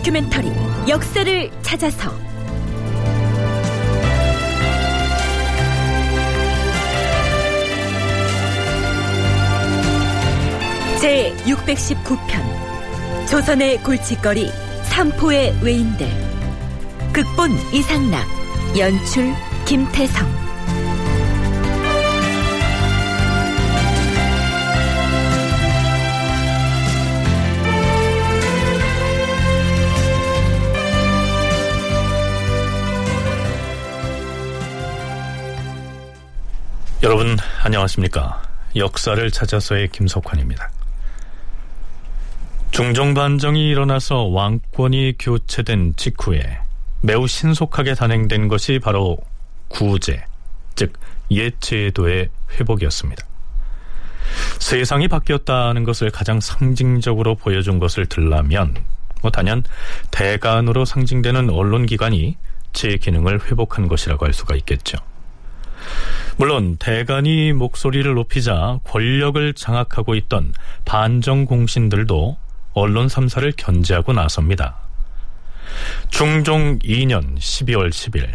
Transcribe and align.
다큐멘터리 0.00 0.50
역사를 0.88 1.50
찾아서. 1.62 2.10
제 11.00 11.34
619편 11.44 13.28
조선의 13.28 13.82
골칫거리 13.82 14.50
삼포의 14.84 15.58
외인들. 15.62 16.08
극본 17.12 17.50
이상락 17.72 18.26
연출 18.78 19.34
김태성 19.66 20.49
여러분 37.02 37.38
안녕하십니까? 37.62 38.42
역사를 38.76 39.30
찾아서의 39.30 39.88
김석환입니다. 39.88 40.70
중종 42.72 43.14
반정이 43.14 43.70
일어나서 43.70 44.24
왕권이 44.24 45.14
교체된 45.18 45.94
직후에 45.96 46.58
매우 47.00 47.26
신속하게 47.26 47.94
단행된 47.94 48.48
것이 48.48 48.78
바로 48.80 49.16
구제 49.68 50.22
즉 50.74 50.92
옛제도의 51.30 52.28
회복이었습니다. 52.58 53.24
세상이 54.58 55.08
바뀌었다는 55.08 55.84
것을 55.84 56.10
가장 56.10 56.38
상징적으로 56.38 57.34
보여준 57.34 57.78
것을 57.78 58.04
들라면 58.04 58.76
뭐 59.22 59.30
단연 59.30 59.64
대간으로 60.10 60.84
상징되는 60.84 61.48
언론기관이 61.48 62.36
제 62.74 62.98
기능을 62.98 63.46
회복한 63.46 63.88
것이라고 63.88 64.26
할 64.26 64.34
수가 64.34 64.54
있겠죠 64.56 64.98
물론 66.36 66.76
대간이 66.78 67.52
목소리를 67.52 68.12
높이자 68.14 68.80
권력을 68.84 69.52
장악하고 69.54 70.14
있던 70.14 70.52
반정 70.84 71.44
공신들도 71.44 72.36
언론 72.72 73.06
3사를 73.08 73.52
견제하고 73.56 74.12
나섭니다. 74.12 74.76
중종 76.10 76.78
2년 76.80 77.36
12월 77.38 77.90
10일 77.90 78.28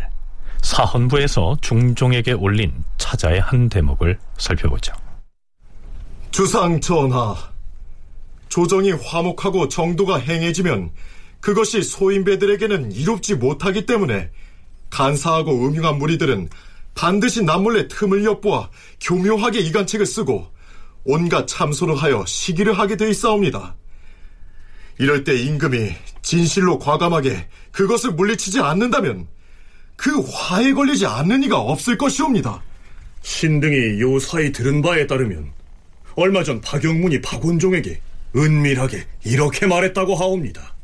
사헌부에서 0.62 1.58
중종에게 1.62 2.34
올린 2.34 2.74
차자의 2.98 3.40
한 3.40 3.70
대목을 3.70 4.18
살펴보죠. 4.38 4.94
주상 6.32 6.82
전하, 6.82 7.36
조정이 8.50 8.92
화목하고 8.92 9.70
정도가 9.70 10.18
행해지면 10.18 10.92
그것이 11.40 11.84
소인배들에게는 11.84 12.92
이롭지 12.92 13.36
못하기 13.36 13.86
때문에 13.86 14.32
간사하고 14.90 15.52
음흉한 15.68 15.98
무리들은 15.98 16.50
반드시 16.96 17.44
남몰래 17.44 17.88
틈을 17.90 18.24
엿보아 18.24 18.70
교묘하게 19.02 19.60
이간책을 19.60 20.06
쓰고 20.06 20.48
온갖 21.04 21.46
참소를 21.48 21.96
하여 21.96 22.26
시기를 22.26 22.74
하게 22.74 22.96
돼 22.96 23.10
있사옵니다. 23.10 23.76
이럴 24.98 25.24
때 25.24 25.36
임금이 25.36 25.94
진실로 26.22 26.80
과감하게 26.80 27.48
그것을 27.72 28.12
물리치지 28.12 28.62
않는다면 28.62 29.28
그 29.98 30.22
화에 30.22 30.74
걸리지 30.74 31.06
않는 31.06 31.44
이가 31.44 31.60
없을 31.60 31.98
것이옵니다. 31.98 32.64
신등이 33.22 34.00
요사이 34.00 34.52
들은 34.52 34.82
바에 34.82 35.06
따르면 35.06 35.52
얼마 36.16 36.44
전 36.44 36.62
박영문이 36.62 37.22
박원종에게 37.22 38.02
은밀하게 38.36 39.06
이렇게 39.26 39.66
말했다고 39.68 40.16
하옵니다. 40.16 40.76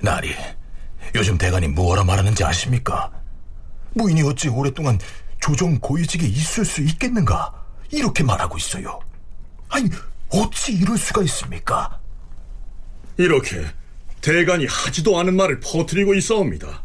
나리, 0.00 0.30
요즘 1.14 1.36
대간이 1.36 1.68
무엇라 1.68 2.04
말하는지 2.04 2.44
아십니까? 2.44 3.19
무인이 3.94 4.22
어찌 4.22 4.48
오랫동안 4.48 4.98
조정 5.40 5.78
고위직에 5.78 6.26
있을 6.26 6.64
수 6.64 6.80
있겠는가? 6.82 7.52
이렇게 7.90 8.22
말하고 8.22 8.56
있어요. 8.56 9.00
아니, 9.68 9.88
어찌 10.28 10.72
이럴 10.72 10.96
수가 10.96 11.22
있습니까? 11.22 11.98
이렇게 13.16 13.64
대간이 14.20 14.66
하지도 14.66 15.18
않은 15.18 15.34
말을 15.34 15.60
퍼뜨리고 15.60 16.14
있어옵니다. 16.14 16.84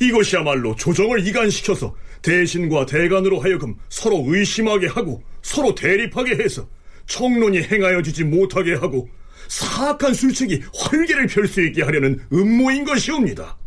이것이야말로 0.00 0.74
조정을 0.76 1.26
이간시켜서 1.26 1.94
대신과 2.22 2.86
대간으로 2.86 3.40
하여금 3.40 3.76
서로 3.88 4.24
의심하게 4.26 4.86
하고 4.86 5.22
서로 5.42 5.74
대립하게 5.74 6.42
해서 6.42 6.66
청론이 7.06 7.62
행하여지지 7.62 8.24
못하게 8.24 8.74
하고 8.74 9.08
사악한 9.48 10.14
술책이 10.14 10.62
활개를 10.74 11.26
펼 11.26 11.46
수 11.46 11.60
있게 11.60 11.82
하려는 11.82 12.24
음모인 12.32 12.84
것이옵니다. 12.84 13.58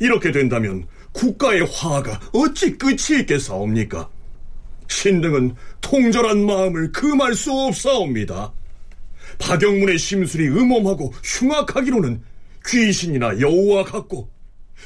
이렇게 0.00 0.32
된다면 0.32 0.86
국가의 1.16 1.66
화가 1.72 2.20
어찌 2.32 2.76
끝이 2.76 3.20
있겠사옵니까? 3.20 4.08
신등은 4.88 5.56
통절한 5.80 6.44
마음을 6.44 6.92
금할 6.92 7.34
수 7.34 7.50
없사옵니다. 7.52 8.52
박영문의 9.38 9.98
심술이 9.98 10.48
음험하고 10.48 11.12
흉악하기로는 11.24 12.22
귀신이나 12.66 13.40
여우와 13.40 13.84
같고 13.84 14.30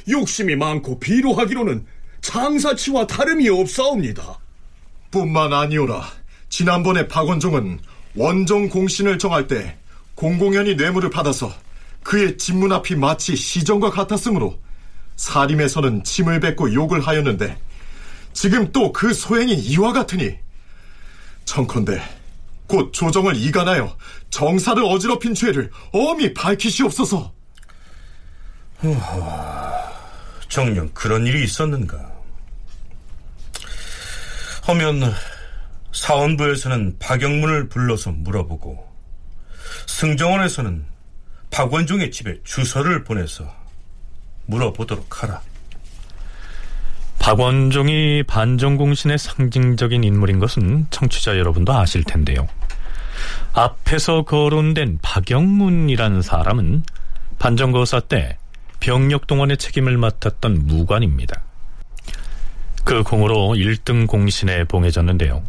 욕심이 0.09 0.55
많고 0.55 0.99
비루하기로는 0.99 1.85
장사치와 2.21 3.07
다름이 3.07 3.49
없사옵니다. 3.49 4.39
뿐만 5.11 5.53
아니오라. 5.53 6.03
지난번에 6.49 7.07
박원종은 7.07 7.79
원정 8.15 8.69
공신을 8.69 9.19
정할 9.19 9.47
때 9.47 9.77
공공연히 10.15 10.75
뇌물을 10.75 11.09
받아서 11.09 11.51
그의 12.03 12.37
집문 12.37 12.71
앞이 12.71 12.95
마치 12.95 13.35
시정과 13.35 13.91
같았으므로 13.91 14.59
사림에서는 15.21 16.03
침을 16.03 16.39
뱉고 16.39 16.73
욕을 16.73 17.05
하였는데 17.05 17.55
지금 18.33 18.71
또 18.71 18.91
그 18.91 19.13
소행이 19.13 19.53
이와 19.53 19.93
같으니 19.93 20.35
청컨대 21.45 22.01
곧 22.65 22.91
조정을 22.91 23.35
이간하여 23.35 23.95
정사를 24.31 24.83
어지럽힌 24.83 25.35
죄를 25.35 25.69
엄히 25.91 26.33
밝히시옵소서. 26.33 27.31
정녕 30.49 30.89
그런 30.93 31.27
일이 31.27 31.43
있었는가? 31.43 32.11
하면 34.63 35.13
사원부에서는 35.93 36.97
박영문을 36.97 37.69
불러서 37.69 38.11
물어보고 38.11 38.91
승정원에서는 39.85 40.85
박원종의 41.51 42.09
집에 42.11 42.39
주소를 42.43 43.03
보내서 43.03 43.60
물어보도록 44.45 45.23
하라. 45.23 45.41
박원종이 47.19 48.23
반정공신의 48.23 49.19
상징적인 49.19 50.03
인물인 50.03 50.39
것은 50.39 50.87
청취자 50.89 51.37
여러분도 51.37 51.71
아실 51.73 52.03
텐데요. 52.03 52.47
앞에서 53.53 54.23
거론된 54.23 54.99
박영문이라는 55.01 56.21
사람은 56.21 56.83
반정거사 57.37 58.01
때 58.01 58.37
병력동원의 58.79 59.57
책임을 59.57 59.97
맡았던 59.97 60.65
무관입니다. 60.65 61.41
그 62.83 63.03
공으로 63.03 63.53
1등 63.55 64.07
공신에 64.07 64.63
봉해졌는데요. 64.63 65.43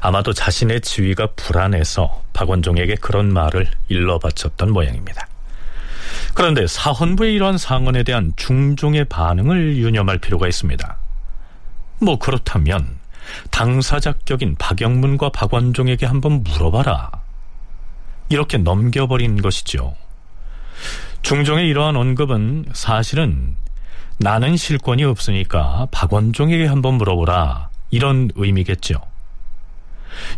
아마도 0.00 0.32
자신의 0.32 0.80
지위가 0.80 1.28
불안해서 1.36 2.22
박원종에게 2.32 2.96
그런 2.96 3.32
말을 3.32 3.68
일러 3.88 4.18
바쳤던 4.18 4.72
모양입니다. 4.72 5.26
그런데 6.34 6.66
사헌부의 6.66 7.34
이러한 7.34 7.58
상언에 7.58 8.02
대한 8.02 8.32
중종의 8.36 9.06
반응을 9.06 9.76
유념할 9.76 10.18
필요가 10.18 10.48
있습니다. 10.48 10.96
뭐 12.00 12.18
그렇다면 12.18 12.96
당사자격인 13.50 14.56
박영문과 14.58 15.30
박원종에게 15.30 16.06
한번 16.06 16.42
물어봐라. 16.42 17.10
이렇게 18.28 18.58
넘겨버린 18.58 19.40
것이죠. 19.42 19.94
중종의 21.22 21.68
이러한 21.68 21.96
언급은 21.96 22.66
사실은 22.72 23.56
나는 24.18 24.56
실권이 24.56 25.04
없으니까 25.04 25.88
박원종에게 25.90 26.66
한번 26.66 26.94
물어보라. 26.94 27.68
이런 27.90 28.30
의미겠죠. 28.34 29.00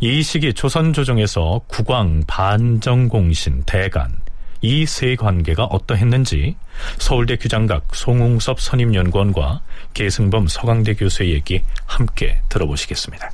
이 0.01 0.23
시기 0.23 0.55
조선 0.55 0.93
조정에서 0.93 1.63
국왕, 1.67 2.25
반정공신, 2.27 3.65
대간 3.65 4.24
이 4.65 4.87
세 4.87 5.15
관계가 5.15 5.65
어떠했는지 5.65 6.57
서울대 6.99 7.37
규장각 7.37 7.95
송웅섭 7.95 8.59
선임연구원과 8.61 9.61
계승범 9.93 10.47
서강대 10.49 10.95
교수의 10.95 11.35
얘기 11.35 11.63
함께 11.85 12.39
들어보시겠습니다. 12.49 13.31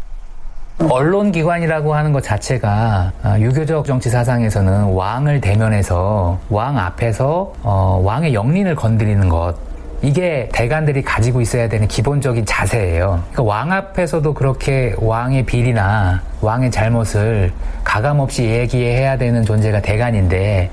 언론기관이라고 0.81 1.95
하는 1.95 2.13
것 2.13 2.23
자체가 2.25 3.13
아, 3.23 3.39
유교적 3.39 3.85
정치 3.87 4.11
사상에서는 4.11 4.85
왕을 4.87 5.41
대면해서 5.41 6.41
왕 6.49 6.79
앞에서 6.79 7.53
어, 7.63 8.01
왕의 8.03 8.35
영린을 8.35 8.75
건드리는 8.75 9.29
것 9.29 9.55
이게 10.03 10.49
대관들이 10.53 11.03
가지고 11.03 11.43
있어야 11.43 11.69
되는 11.69 11.87
기본적인 11.87 12.47
자세예요. 12.47 13.23
그러니까 13.31 13.43
왕 13.43 13.71
앞에서도 13.71 14.33
그렇게 14.35 14.95
왕의 14.99 15.45
비리나 15.45 16.23
왕의 16.41 16.71
잘못을 16.71 17.53
가감 17.85 18.19
없이 18.19 18.45
얘기해야 18.47 19.19
되는 19.19 19.45
존재가 19.45 19.83
대관인데 19.83 20.71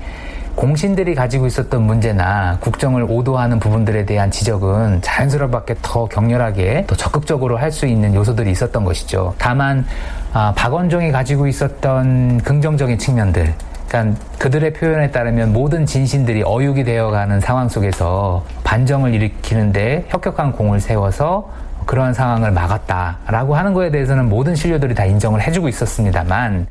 공신들이 0.58 1.14
가지고 1.14 1.46
있었던 1.46 1.82
문제나 1.82 2.58
국정을 2.58 3.06
오도하는 3.08 3.60
부분들에 3.60 4.04
대한 4.04 4.28
지적은 4.28 5.02
자연스럽게 5.02 5.76
더 5.82 6.06
격렬하게 6.06 6.84
더 6.88 6.96
적극적으로 6.96 7.56
할 7.56 7.68
수 7.70 7.86
있는 7.86 8.12
요소들이 8.14 8.50
있었던 8.50 8.82
것이죠. 8.82 9.34
다만 9.38 9.86
아, 10.32 10.52
박원종이 10.56 11.12
가지고 11.12 11.46
있었던 11.46 12.38
긍정적인 12.38 12.98
측면들 12.98 13.54
그러니까 13.86 14.20
그들의 14.38 14.72
표현에 14.72 15.12
따르면 15.12 15.52
모든 15.52 15.86
진신들이 15.86 16.42
어육이 16.44 16.82
되어가는 16.82 17.38
상황 17.40 17.68
속에서 17.68 18.44
반정을 18.64 19.14
일으키는데 19.14 20.06
혁혁한 20.08 20.52
공을 20.52 20.80
세워서 20.80 21.52
그러한 21.86 22.14
상황을 22.14 22.50
막았다라고 22.50 23.54
하는 23.54 23.74
거에 23.74 23.90
대해서는 23.92 24.28
모든 24.28 24.56
신료들이 24.56 24.94
다 24.94 25.04
인정을 25.04 25.40
해주고 25.40 25.68
있었습니다만 25.68 26.66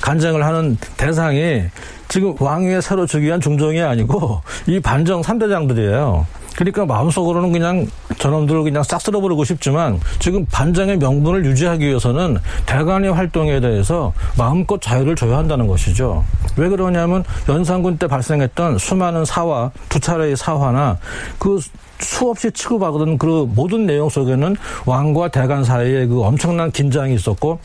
간쟁을 0.00 0.44
하는 0.44 0.76
대상이 0.96 1.64
지금 2.08 2.34
왕위에 2.38 2.80
새로 2.80 3.06
주기 3.06 3.26
위한 3.26 3.40
중종이 3.40 3.80
아니고 3.80 4.42
이 4.66 4.80
반정 4.80 5.22
3대장들이에요. 5.22 6.24
그러니까 6.56 6.86
마음속으로는 6.86 7.52
그냥 7.52 7.86
저놈들을 8.18 8.62
그냥 8.62 8.82
싹 8.82 9.00
쓸어버리고 9.00 9.44
싶지만 9.44 10.00
지금 10.20 10.46
반정의 10.46 10.98
명분을 10.98 11.44
유지하기 11.44 11.84
위해서는 11.84 12.38
대관의 12.66 13.12
활동에 13.12 13.60
대해서 13.60 14.12
마음껏 14.38 14.80
자유를 14.80 15.16
줘야 15.16 15.38
한다는 15.38 15.66
것이죠. 15.66 16.24
왜 16.56 16.68
그러냐면 16.68 17.24
연산군 17.48 17.98
때 17.98 18.06
발생했던 18.06 18.78
수많은 18.78 19.24
사화, 19.24 19.70
두 19.88 19.98
차례의 19.98 20.36
사화나 20.36 20.98
그 21.38 21.58
수없이 21.98 22.50
취급하거든 22.52 23.18
그 23.18 23.50
모든 23.52 23.86
내용 23.86 24.08
속에는 24.08 24.56
왕과 24.86 25.28
대관 25.28 25.64
사이에 25.64 26.06
그 26.06 26.22
엄청난 26.22 26.70
긴장이 26.70 27.14
있었고 27.14 27.58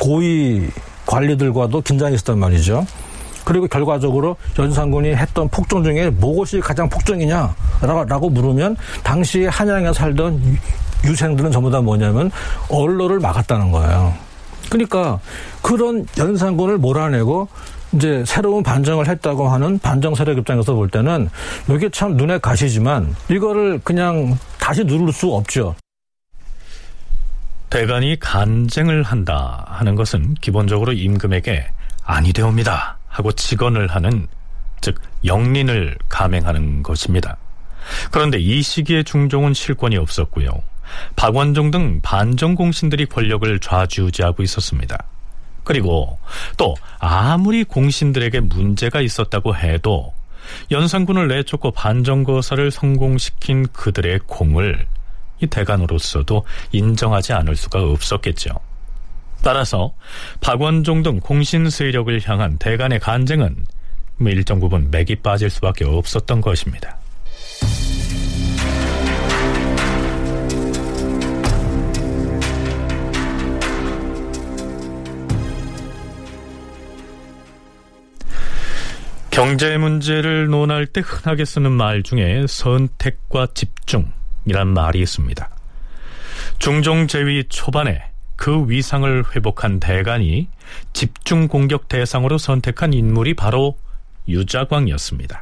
고위 0.00 0.68
관리들과도 1.08 1.80
긴장이 1.80 2.14
있었단 2.14 2.38
말이죠. 2.38 2.86
그리고 3.44 3.66
결과적으로 3.66 4.36
연산군이 4.58 5.14
했던 5.14 5.48
폭정 5.48 5.82
중에 5.82 6.10
무엇이 6.10 6.60
가장 6.60 6.88
폭정이냐라고 6.90 8.28
물으면 8.28 8.76
당시 9.02 9.46
한양에 9.46 9.90
살던 9.92 10.58
유생들은 11.04 11.50
전부 11.50 11.70
다 11.70 11.80
뭐냐면 11.80 12.30
언로를 12.68 13.20
막았다는 13.20 13.72
거예요. 13.72 14.12
그러니까 14.68 15.18
그런 15.62 16.06
연산군을 16.18 16.76
몰아내고 16.76 17.48
이제 17.92 18.22
새로운 18.26 18.62
반정을 18.62 19.08
했다고 19.08 19.48
하는 19.48 19.78
반정 19.78 20.14
세력 20.14 20.36
입장에서 20.36 20.74
볼 20.74 20.90
때는 20.90 21.30
이게 21.70 21.88
참 21.88 22.18
눈에 22.18 22.36
가시지만 22.36 23.16
이거를 23.30 23.80
그냥 23.82 24.38
다시 24.58 24.84
누를 24.84 25.10
수 25.10 25.32
없죠. 25.32 25.74
대간이 27.70 28.18
간쟁을 28.18 29.02
한다 29.02 29.66
하는 29.68 29.94
것은 29.94 30.34
기본적으로 30.34 30.92
임금에게 30.92 31.68
아니 32.04 32.32
되옵니다 32.32 32.98
하고 33.08 33.32
직언을 33.32 33.88
하는 33.88 34.26
즉 34.80 35.00
영린을 35.24 35.96
감행하는 36.08 36.82
것입니다. 36.82 37.36
그런데 38.10 38.38
이 38.38 38.62
시기에 38.62 39.02
중종은 39.02 39.54
실권이 39.54 39.96
없었고요. 39.96 40.50
박원종 41.16 41.70
등 41.70 42.00
반정 42.02 42.54
공신들이 42.54 43.06
권력을 43.06 43.58
좌지우지하고 43.58 44.42
있었습니다. 44.42 44.96
그리고 45.64 46.18
또 46.56 46.74
아무리 46.98 47.64
공신들에게 47.64 48.40
문제가 48.40 49.02
있었다고 49.02 49.54
해도 49.54 50.14
연산군을 50.70 51.28
내쫓고 51.28 51.72
반정거사를 51.72 52.70
성공시킨 52.70 53.66
그들의 53.72 54.20
공을 54.26 54.86
이 55.40 55.46
대간으로서도 55.46 56.44
인정하지 56.72 57.32
않을 57.32 57.56
수가 57.56 57.82
없었겠죠. 57.82 58.50
따라서 59.42 59.94
박원종 60.40 61.02
등 61.02 61.20
공신 61.20 61.70
세력을 61.70 62.20
향한 62.28 62.58
대간의 62.58 63.00
간쟁은 63.00 63.64
뭐 64.16 64.30
일정 64.30 64.58
부분 64.58 64.90
맥이 64.90 65.16
빠질 65.16 65.48
수밖에 65.48 65.84
없었던 65.84 66.40
것입니다. 66.40 66.98
경제 79.30 79.78
문제를 79.78 80.48
논할 80.48 80.84
때 80.86 81.00
흔하게 81.00 81.44
쓰는 81.44 81.70
말 81.70 82.02
중에 82.02 82.46
선택과 82.48 83.46
집중 83.54 84.10
이란 84.46 84.68
말이 84.68 85.00
있습니다. 85.00 85.48
중종 86.58 87.06
제위 87.06 87.44
초반에 87.48 88.02
그 88.36 88.68
위상을 88.68 89.24
회복한 89.34 89.80
대간이 89.80 90.48
집중 90.92 91.48
공격 91.48 91.88
대상으로 91.88 92.38
선택한 92.38 92.92
인물이 92.92 93.34
바로 93.34 93.78
유자광이었습니다. 94.28 95.40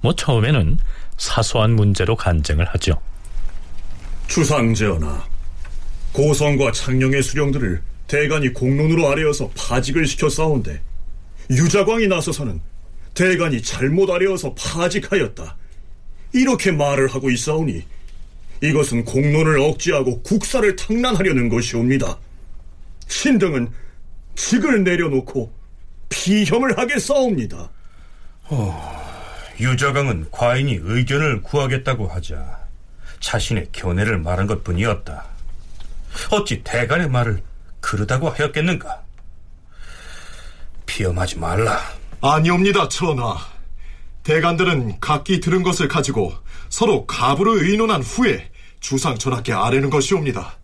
뭐 0.00 0.14
처음에는 0.14 0.78
사소한 1.16 1.72
문제로 1.72 2.16
간쟁을 2.16 2.64
하죠. 2.66 3.00
주상제언아, 4.28 5.24
고성과 6.12 6.72
창녕의 6.72 7.22
수령들을 7.22 7.82
대간이 8.08 8.52
공론으로 8.52 9.08
아뢰어서 9.08 9.50
파직을 9.56 10.06
시켜 10.06 10.28
싸운데 10.28 10.80
유자광이 11.50 12.08
나서서는 12.08 12.60
대간이 13.14 13.62
잘못 13.62 14.10
아뢰어서 14.10 14.54
파직하였다. 14.54 15.56
이렇게 16.32 16.72
말을 16.72 17.08
하고 17.08 17.30
있사오니 17.30 17.84
이것은 18.62 19.04
공론을 19.04 19.58
억제하고 19.60 20.22
국사를 20.22 20.74
탕란하려는 20.76 21.48
것이옵니다. 21.48 22.18
신등은 23.08 23.70
직을 24.34 24.84
내려놓고 24.84 25.52
피혐을 26.08 26.78
하게 26.78 26.98
싸웁니다. 26.98 27.70
유자강은 29.60 30.26
과인이 30.30 30.78
의견을 30.82 31.42
구하겠다고 31.42 32.08
하자 32.08 32.58
자신의 33.20 33.68
견해를 33.72 34.18
말한 34.18 34.46
것 34.46 34.62
뿐이었다. 34.62 35.24
어찌 36.30 36.62
대간의 36.62 37.08
말을 37.08 37.42
그러다고 37.80 38.30
하였겠는가? 38.30 39.02
피험하지 40.86 41.38
말라. 41.38 41.80
아니옵니다, 42.20 42.88
전하. 42.88 43.36
대간들은 44.22 44.98
각기 45.00 45.40
들은 45.40 45.62
것을 45.62 45.88
가지고 45.88 46.32
서로 46.76 47.06
갑으로 47.06 47.64
의논한 47.64 48.02
후에 48.02 48.50
주상 48.80 49.16
전하께 49.16 49.54
아뢰는 49.54 49.88
것이옵니다. 49.88 50.58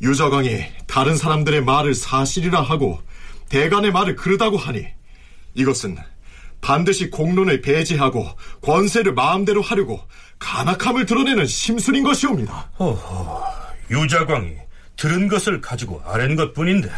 유자광이 0.00 0.64
다른 0.86 1.18
사람들의 1.18 1.64
말을 1.64 1.94
사실이라 1.94 2.62
하고 2.62 2.98
대간의 3.50 3.92
말을 3.92 4.16
그르다고 4.16 4.56
하니 4.56 4.86
이것은 5.52 5.98
반드시 6.62 7.10
공론을 7.10 7.60
배제하고 7.60 8.26
권세를 8.62 9.12
마음대로 9.12 9.60
하려고 9.60 10.00
간악함을 10.38 11.04
드러내는 11.04 11.44
심술인 11.44 12.04
것이옵니다. 12.04 12.70
허허, 12.78 13.44
유자광이 13.90 14.54
들은 14.96 15.28
것을 15.28 15.60
가지고 15.60 16.00
아뢰는 16.06 16.36
것뿐인데 16.36 16.90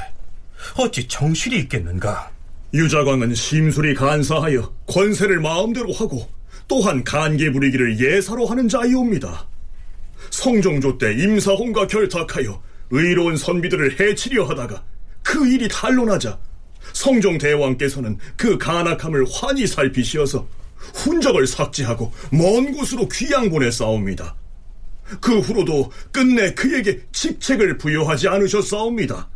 어찌 0.78 1.08
정실이 1.08 1.58
있겠는가? 1.62 2.30
유자광은 2.74 3.34
심술이 3.34 3.96
간사하여 3.96 4.72
권세를 4.86 5.40
마음대로 5.40 5.92
하고 5.92 6.28
또한 6.68 7.04
간계 7.04 7.52
부리기를 7.52 8.00
예사로 8.00 8.46
하는 8.46 8.68
자이옵니다. 8.68 9.48
성종조 10.30 10.98
때 10.98 11.12
임사홍과 11.12 11.86
결탁하여 11.86 12.62
의로운 12.90 13.36
선비들을 13.36 14.00
해치려 14.00 14.44
하다가 14.44 14.84
그 15.22 15.48
일이 15.48 15.68
탄로나자 15.68 16.38
성종 16.92 17.38
대왕께서는 17.38 18.18
그 18.36 18.58
간악함을 18.58 19.26
환히 19.30 19.66
살피시어서 19.66 20.46
훈적을 20.94 21.46
삭제하고 21.46 22.12
먼 22.30 22.72
곳으로 22.72 23.08
귀양 23.08 23.48
보내 23.50 23.70
싸웁니다. 23.70 24.36
그 25.20 25.38
후로도 25.40 25.90
끝내 26.12 26.54
그에게 26.54 27.00
직책을 27.12 27.78
부여하지 27.78 28.28
않으셨사옵니다. 28.28 29.28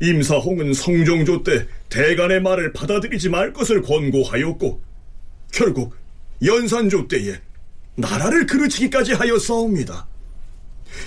임사홍은 0.00 0.74
성종조 0.74 1.42
때 1.42 1.66
대간의 1.88 2.40
말을 2.42 2.72
받아들이지 2.72 3.28
말 3.28 3.52
것을 3.52 3.82
권고하였고 3.82 4.80
결국 5.52 5.94
연산조 6.44 7.08
때에 7.08 7.40
나라를 7.96 8.46
그르치기까지 8.46 9.12
하였사옵니다. 9.12 10.06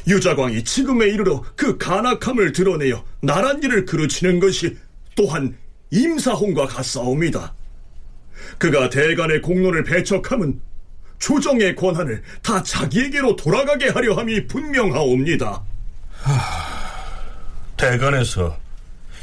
유자광이 0.07 0.63
지금에 0.63 1.07
이르러 1.07 1.43
그 1.55 1.77
간악함을 1.77 2.53
드러내어 2.53 3.03
나란 3.21 3.61
일을 3.61 3.85
그르치는 3.85 4.39
것이 4.39 4.77
또한 5.15 5.57
임사홍과 5.91 6.67
같사옵니다. 6.67 7.53
그가 8.57 8.89
대간의 8.89 9.41
공론을 9.41 9.83
배척함은 9.83 10.59
조정의 11.19 11.75
권한을 11.75 12.21
다 12.41 12.61
자기에게로 12.61 13.35
돌아가게 13.35 13.89
하려 13.89 14.15
함이 14.15 14.47
분명하옵니다. 14.47 15.63
대간에서 17.77 18.57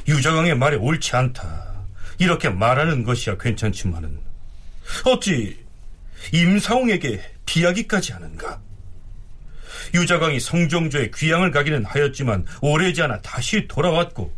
유자광의 0.08 0.56
말이 0.56 0.76
옳지 0.76 1.14
않다. 1.14 1.72
이렇게 2.18 2.48
말하는 2.48 3.04
것이야 3.04 3.36
괜찮지만은 3.38 4.18
어찌 5.04 5.61
임사홍에게 6.32 7.20
비하기까지 7.46 8.12
하는가? 8.12 8.60
유자광이 9.94 10.40
성종조의 10.40 11.10
귀양을 11.14 11.50
가기는 11.50 11.84
하였지만 11.84 12.46
오래지 12.60 13.02
않아 13.02 13.20
다시 13.20 13.66
돌아왔고 13.68 14.32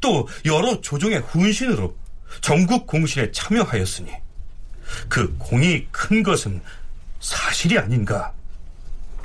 또 0.00 0.28
여러 0.44 0.80
조정의 0.80 1.20
훈신으로 1.20 1.94
전국 2.40 2.86
공신에 2.86 3.30
참여하였으니 3.30 4.10
그 5.08 5.34
공이 5.38 5.86
큰 5.90 6.22
것은 6.22 6.60
사실이 7.20 7.78
아닌가? 7.78 8.32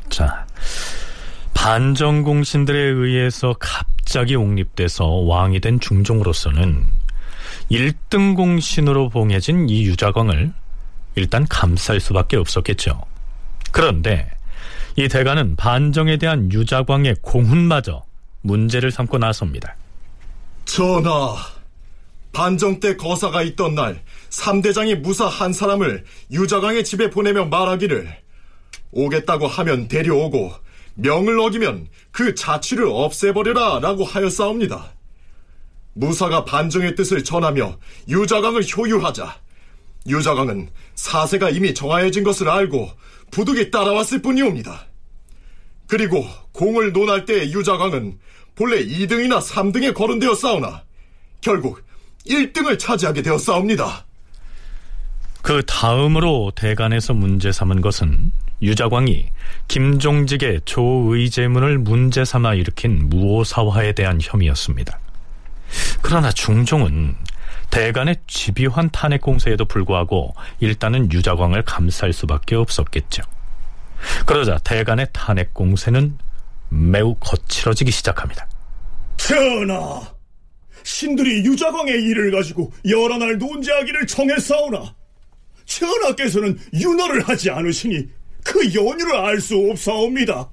자, 0.09 0.45
반정 1.53 2.23
공신들에 2.23 2.79
의해서 2.79 3.55
갑자기 3.59 4.35
옹립돼서 4.35 5.05
왕이 5.05 5.59
된 5.59 5.79
중종으로서는 5.79 6.85
1등 7.71 8.35
공신으로 8.35 9.09
봉해진 9.09 9.69
이 9.69 9.85
유자광을 9.85 10.53
일단 11.19 11.45
감쌀 11.49 11.99
수밖에 11.99 12.37
없었겠죠. 12.37 13.01
그런데 13.71 14.31
이 14.95 15.07
대가는 15.07 15.55
반정에 15.55 16.17
대한 16.17 16.51
유자광의 16.51 17.17
공훈마저 17.21 18.03
문제를 18.41 18.91
삼고 18.91 19.17
나섭니다. 19.17 19.75
전하, 20.65 21.35
반정 22.31 22.79
때 22.79 22.95
거사가 22.95 23.41
있던 23.43 23.75
날 23.75 24.01
삼대장이 24.29 24.95
무사 24.95 25.27
한 25.27 25.51
사람을 25.51 26.05
유자광의 26.31 26.83
집에 26.83 27.09
보내며 27.09 27.45
말하기를 27.45 28.09
오겠다고 28.91 29.47
하면 29.47 29.87
데려오고 29.87 30.53
명을 30.95 31.39
어기면 31.39 31.87
그 32.11 32.35
자취를 32.35 32.87
없애버려라 32.87 33.79
라고 33.79 34.03
하였사옵니다. 34.03 34.93
무사가 35.93 36.45
반정의 36.45 36.95
뜻을 36.95 37.23
전하며 37.23 37.77
유자광을 38.07 38.63
효유하자 38.63 39.35
유자광은 40.07 40.69
사세가 40.95 41.49
이미 41.49 41.73
정하여진 41.73 42.23
것을 42.23 42.49
알고 42.49 42.89
부득이 43.31 43.71
따라왔을 43.71 44.21
뿐이옵니다. 44.21 44.87
그리고 45.87 46.25
공을 46.53 46.93
논할 46.93 47.25
때 47.25 47.51
유자광은 47.51 48.19
본래 48.55 48.83
2등이나 48.83 49.41
3등에 49.41 49.93
거론되어 49.93 50.35
싸우나 50.35 50.83
결국 51.41 51.83
1등을 52.27 52.77
차지하게 52.77 53.21
되었사옵니다. 53.21 54.05
그 55.41 55.63
다음으로 55.65 56.51
대간에서 56.55 57.13
문제 57.13 57.51
삼은 57.51 57.81
것은 57.81 58.31
유자광이 58.61 59.29
김종직의 59.69 60.61
조의제문을 60.65 61.77
문제 61.77 62.25
삼아 62.25 62.55
일으킨 62.55 63.07
무오사화에 63.09 63.93
대한 63.93 64.19
혐의였습니다. 64.21 64.99
그러나 66.01 66.31
중종은 66.31 67.15
대간의 67.71 68.17
집요한 68.27 68.89
탄핵 68.91 69.21
공세에도 69.21 69.65
불구하고 69.65 70.33
일단은 70.59 71.11
유자광을 71.11 71.63
감쌀 71.63 72.13
수밖에 72.13 72.55
없었겠죠. 72.55 73.23
그러자 74.25 74.57
대간의 74.59 75.07
탄핵 75.13 75.53
공세는 75.53 76.17
매우 76.69 77.15
거칠어지기 77.19 77.91
시작합니다. 77.91 78.47
전하, 79.17 80.01
신들이 80.83 81.43
유자광의 81.45 82.01
일을 82.03 82.31
가지고 82.31 82.71
여러 82.87 83.17
날 83.17 83.37
논제하기를 83.37 84.07
청했사오나 84.07 84.95
전하께서는 85.65 86.57
윤허를 86.73 87.27
하지 87.27 87.49
않으시니 87.51 88.07
그 88.43 88.73
연유를 88.73 89.15
알 89.15 89.39
수 89.41 89.55
없사옵니다. 89.69 90.49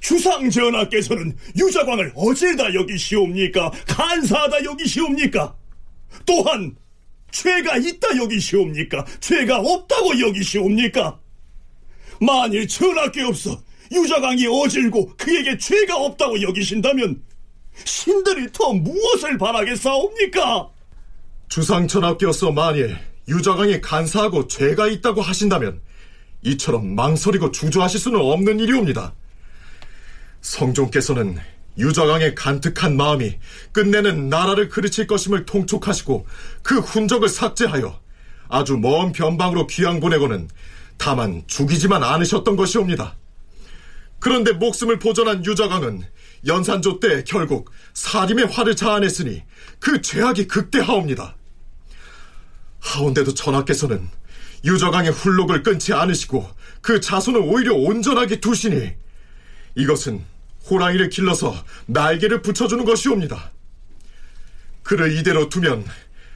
주상 0.00 0.50
전하께서는 0.50 1.36
유자광을 1.56 2.12
어제다 2.14 2.74
여기시옵니까? 2.74 3.70
간사하다 3.86 4.64
여기시옵니까? 4.64 5.54
또한 6.26 6.76
죄가 7.30 7.76
있다 7.78 8.16
여기시옵니까? 8.16 9.04
죄가 9.20 9.58
없다고 9.58 10.20
여기시옵니까? 10.20 11.18
만일 12.20 12.68
전하께 12.68 13.22
없어 13.22 13.60
유자광이 13.92 14.46
어질고 14.46 15.16
그에게 15.16 15.58
죄가 15.58 15.96
없다고 15.96 16.42
여기신다면 16.42 17.22
신들이 17.84 18.50
더 18.52 18.72
무엇을 18.72 19.36
바라겠사옵니까? 19.36 20.70
주상천하께서 21.48 22.52
만일 22.52 22.96
유자광이 23.28 23.80
간사하고 23.80 24.48
죄가 24.48 24.88
있다고 24.88 25.20
하신다면 25.20 25.80
이처럼 26.42 26.94
망설이고 26.94 27.50
주저하실 27.52 27.98
수는 27.98 28.20
없는 28.20 28.60
일이옵니다. 28.60 29.14
성종께서는 30.40 31.38
유자광의 31.78 32.34
간특한 32.34 32.96
마음이 32.96 33.38
끝내는 33.72 34.28
나라를 34.28 34.68
그르칠 34.68 35.06
것임을 35.06 35.44
통촉하시고 35.44 36.26
그 36.62 36.78
훈적을 36.78 37.28
삭제하여 37.28 38.00
아주 38.48 38.76
먼 38.76 39.12
변방으로 39.12 39.66
귀양 39.66 40.00
보내고는 40.00 40.48
다만 40.96 41.42
죽이지만 41.46 42.02
않으셨던 42.04 42.56
것이옵니다. 42.56 43.16
그런데 44.20 44.52
목숨을 44.52 44.98
보전한 44.98 45.44
유자광은 45.44 46.02
연산조 46.46 47.00
때 47.00 47.24
결국 47.24 47.70
사림의 47.94 48.46
화를 48.46 48.76
자아냈으니 48.76 49.42
그 49.80 50.00
죄악이 50.00 50.46
극대하옵니다. 50.46 51.36
하온데도 52.80 53.34
전하께서는 53.34 54.08
유저강의 54.64 55.10
훌록을 55.10 55.62
끊지 55.62 55.92
않으시고 55.92 56.48
그 56.80 57.00
자손을 57.00 57.40
오히려 57.40 57.74
온전하게 57.74 58.40
두시니 58.40 58.94
이것은 59.74 60.24
호랑이를 60.70 61.08
길러서 61.08 61.54
날개를 61.86 62.42
붙여주는 62.42 62.84
것이옵니다. 62.84 63.50
그를 64.82 65.16
이대로 65.16 65.48
두면 65.48 65.84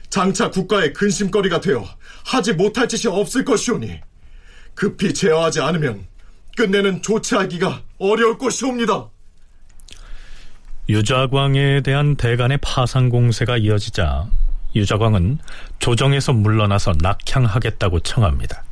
장차 0.09 0.49
국가의 0.49 0.93
근심거리가 0.93 1.61
되어 1.61 1.85
하지 2.25 2.53
못할 2.53 2.87
짓이 2.87 3.11
없을 3.11 3.45
것이오니 3.45 4.01
급히 4.73 5.13
제어하지 5.13 5.61
않으면 5.61 6.07
끝내는 6.55 7.01
조치하기가 7.01 7.83
어려울 7.99 8.37
것이옵니다. 8.37 9.09
유자광에 10.89 11.81
대한 11.81 12.15
대간의 12.15 12.57
파상 12.61 13.09
공세가 13.09 13.57
이어지자 13.57 14.27
유자광은 14.75 15.39
조정에서 15.79 16.33
물러나서 16.33 16.93
낙향하겠다고 16.99 17.99
청합니다. 18.01 18.63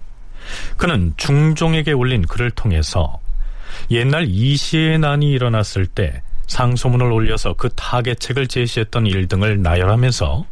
그는 0.78 1.14
중종에게 1.18 1.92
올린 1.92 2.24
글을 2.24 2.52
통해서 2.52 3.20
옛날 3.92 4.26
이시의 4.28 5.00
난이 5.00 5.32
일어났을 5.32 5.86
때 5.86 6.22
상소문을 6.48 7.12
올려서 7.12 7.54
그 7.54 7.70
타개책을 7.76 8.48
제시했던 8.48 9.08
일 9.08 9.28
등을 9.28 9.62
나열하면서 9.62 10.46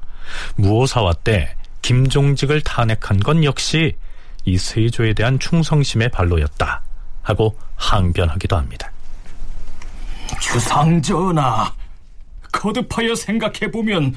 무오사화 0.56 1.14
때 1.24 1.56
김종직을 1.82 2.62
탄핵한 2.62 3.20
건 3.20 3.44
역시 3.44 3.96
이 4.44 4.58
세조에 4.58 5.14
대한 5.14 5.40
충성심의 5.40 6.10
발로였다 6.10 6.82
하고 7.22 7.58
항변하기도 7.76 8.56
합니다. 8.56 8.92
주상전하, 10.42 11.74
거듭하여 12.52 13.16
생각해보면 13.16 14.16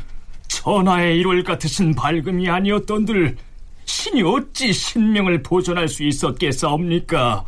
천하의 0.49 1.19
일월 1.19 1.43
같으신 1.43 1.95
밝음이 1.95 2.49
아니었던들 2.49 3.37
신이 3.85 4.23
어찌 4.23 4.73
신명을 4.73 5.43
보존할 5.43 5.89
수 5.89 6.05
있었겠사옵니까? 6.05 7.45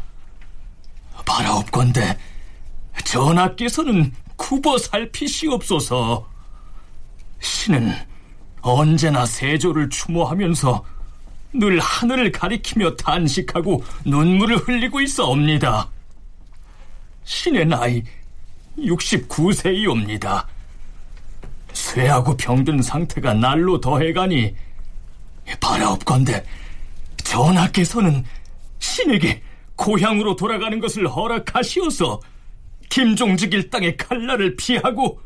바라옵건대 1.25 2.17
전하께서는 3.05 4.13
굽어 4.37 4.79
살피시옵소서. 4.79 6.29
신은 7.41 7.93
언제나 8.63 9.25
세조를 9.27 9.89
추모하면서 9.91 10.85
늘 11.55 11.81
하늘을 11.81 12.31
가리키며 12.31 12.97
탄식하고 12.97 13.83
눈물을 14.05 14.57
흘리고 14.59 15.01
있어옵니다. 15.01 15.91
신의 17.25 17.67
나이 17.67 18.03
69세이옵니다. 18.79 20.47
쇠하고 21.73 22.37
병든 22.37 22.83
상태가 22.83 23.35
날로 23.35 23.81
더해가니 23.81 24.55
바라옵건대 25.61 26.45
전하께서는 27.25 28.25
신에게 28.79 29.43
고향으로 29.81 30.37
돌아가는 30.37 30.79
것을 30.79 31.09
허락하시어서 31.09 32.21
김종직 32.91 33.55
일당의 33.55 33.97
칼날을 33.97 34.55
피하고 34.57 35.19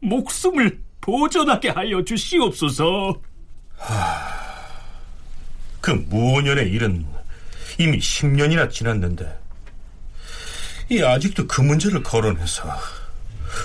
목숨을 0.00 0.80
보존하게 1.00 1.70
하여 1.70 2.04
주시옵소서. 2.04 3.18
하... 3.78 4.42
그 5.80 5.90
무년의 5.90 6.70
일은 6.70 7.06
이미 7.78 7.98
10년이나 7.98 8.70
지났는데 8.70 9.40
이 10.90 11.02
아직도 11.02 11.46
그 11.46 11.62
문제를 11.62 12.02
거론해서 12.02 12.68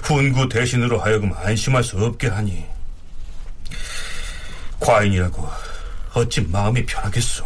훈구 0.04 0.48
대신으로 0.48 1.00
하여금 1.00 1.34
안심할 1.36 1.84
수 1.84 1.98
없게 1.98 2.28
하니 2.28 2.66
과인이라고 4.80 5.46
어찌 6.14 6.42
마음이 6.42 6.86
편하겠소. 6.86 7.46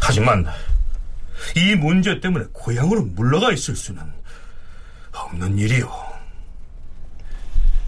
하지만 0.00 0.46
이 1.56 1.74
문제 1.74 2.20
때문에 2.20 2.46
고향으로 2.52 3.02
물러가 3.02 3.52
있을 3.52 3.76
수는 3.76 4.02
없는 5.12 5.58
일이오. 5.58 5.90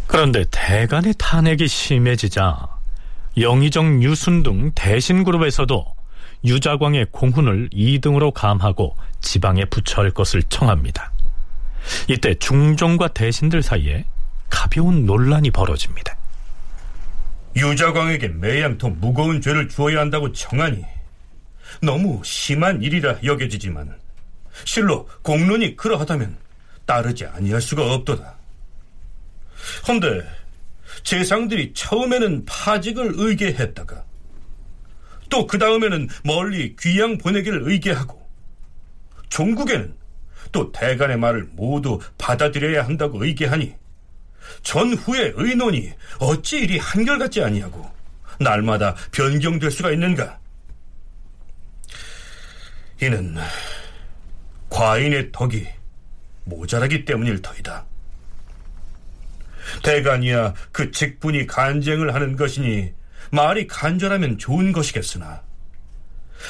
그런데 0.07 0.45
대간의 0.51 1.15
탄핵이 1.19 1.67
심해지자 1.67 2.69
영의정 3.39 4.03
유순 4.03 4.43
등 4.43 4.71
대신그룹에서도 4.75 5.85
유자광의 6.45 7.07
공훈을 7.11 7.71
2등으로 7.71 8.33
감하고 8.33 8.97
지방에 9.21 9.65
부처할 9.65 10.11
것을 10.11 10.43
청합니다. 10.45 11.13
이때 12.09 12.35
중종과 12.35 13.09
대신들 13.09 13.63
사이에 13.63 14.05
가벼운 14.49 15.07
논란이 15.07 15.51
벌어집니다. 15.51 16.17
유자광에게 17.57 18.29
매양 18.29 18.79
더 18.79 18.89
무거운 18.89 19.41
죄를 19.41 19.69
주어야 19.69 20.01
한다고 20.01 20.33
청하니 20.33 20.85
너무 21.83 22.21
심한 22.25 22.83
일이라 22.83 23.19
여겨지지만 23.25 23.97
실로 24.65 25.09
공론이 25.23 25.77
그러하다면 25.77 26.37
따르지 26.87 27.27
아니할 27.27 27.61
수가 27.61 27.93
없도다. 27.95 28.37
헌데 29.89 30.25
재상들이 31.03 31.73
처음에는 31.75 32.45
파직을 32.47 33.13
의계했다가 33.17 34.05
또 35.29 35.47
그 35.47 35.59
다음에는 35.59 36.09
멀리 36.25 36.77
귀양 36.77 37.19
보내기를 37.19 37.69
의계하고 37.69 38.27
종국에는 39.29 39.95
또 40.53 40.71
대간의 40.73 41.19
말을 41.19 41.49
모두 41.53 41.99
받아들여야 42.17 42.85
한다고 42.85 43.25
의계하니 43.25 43.75
전후의 44.63 45.33
의논이 45.37 45.93
어찌 46.21 46.59
이리 46.59 46.79
한결같지 46.79 47.43
아니하고 47.43 47.91
날마다 48.39 48.95
변경될 49.13 49.71
수가 49.71 49.91
있는가? 49.91 50.39
이는 53.03 53.37
과인의 54.71 55.33
덕이 55.33 55.67
모자라기 56.45 57.05
때문일 57.05 57.43
터이다. 57.43 57.85
대간이야 59.83 60.55
그 60.73 60.91
직분이 60.91 61.47
간쟁을 61.47 62.15
하는 62.15 62.37
것이니 62.37 62.93
말이 63.31 63.67
간절하면 63.67 64.38
좋은 64.38 64.73
것이겠으나 64.73 65.43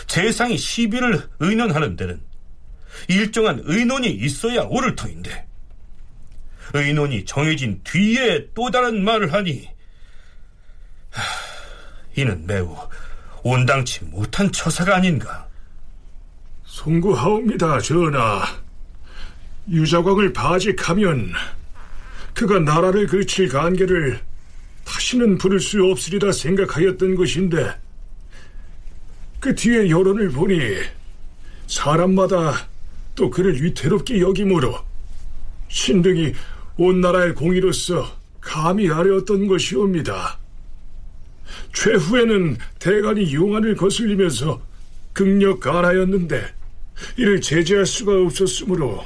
재상이 0.07 0.59
시비를 0.59 1.29
의논하는 1.41 1.97
데는 1.97 2.21
일정한 3.09 3.61
의논이 3.65 4.11
있어야 4.11 4.63
옳을 4.63 4.97
터인데 4.97 5.47
의논이 6.75 7.25
정해진 7.25 7.81
뒤에 7.85 8.49
또 8.55 8.71
다른 8.71 9.05
말을 9.05 9.33
하니 9.33 9.69
하, 11.11 11.23
이는 12.17 12.47
매우 12.47 12.77
온당치 13.43 14.05
못한 14.05 14.51
처사가 14.53 14.97
아닌가 14.97 15.46
송구하옵니다, 16.77 17.81
전하. 17.81 18.45
유자광을 19.71 20.35
바직하면 20.35 21.33
그가 22.35 22.59
나라를 22.59 23.07
그칠 23.07 23.49
관계를 23.49 24.21
다시는 24.85 25.39
부를 25.39 25.59
수 25.59 25.83
없으리라 25.85 26.31
생각하였던 26.31 27.15
것인데 27.15 27.75
그 29.41 29.55
뒤에 29.55 29.89
여론을 29.89 30.29
보니 30.29 30.61
사람마다 31.67 32.69
또 33.15 33.31
그를 33.31 33.61
위태롭게 33.63 34.21
여김으로 34.21 34.79
신등이 35.69 36.35
온 36.77 37.01
나라의 37.01 37.35
공의로서 37.35 38.07
감히 38.41 38.91
아뢰었던 38.91 39.47
것이옵니다. 39.49 40.39
최후에는 41.73 42.59
대간이 42.79 43.35
용안을 43.35 43.77
거슬리면서 43.77 44.61
극력 45.15 45.61
가하였는데 45.61 46.56
이를 47.17 47.41
제재할 47.41 47.87
수가 47.87 48.13
없었으므로 48.13 49.05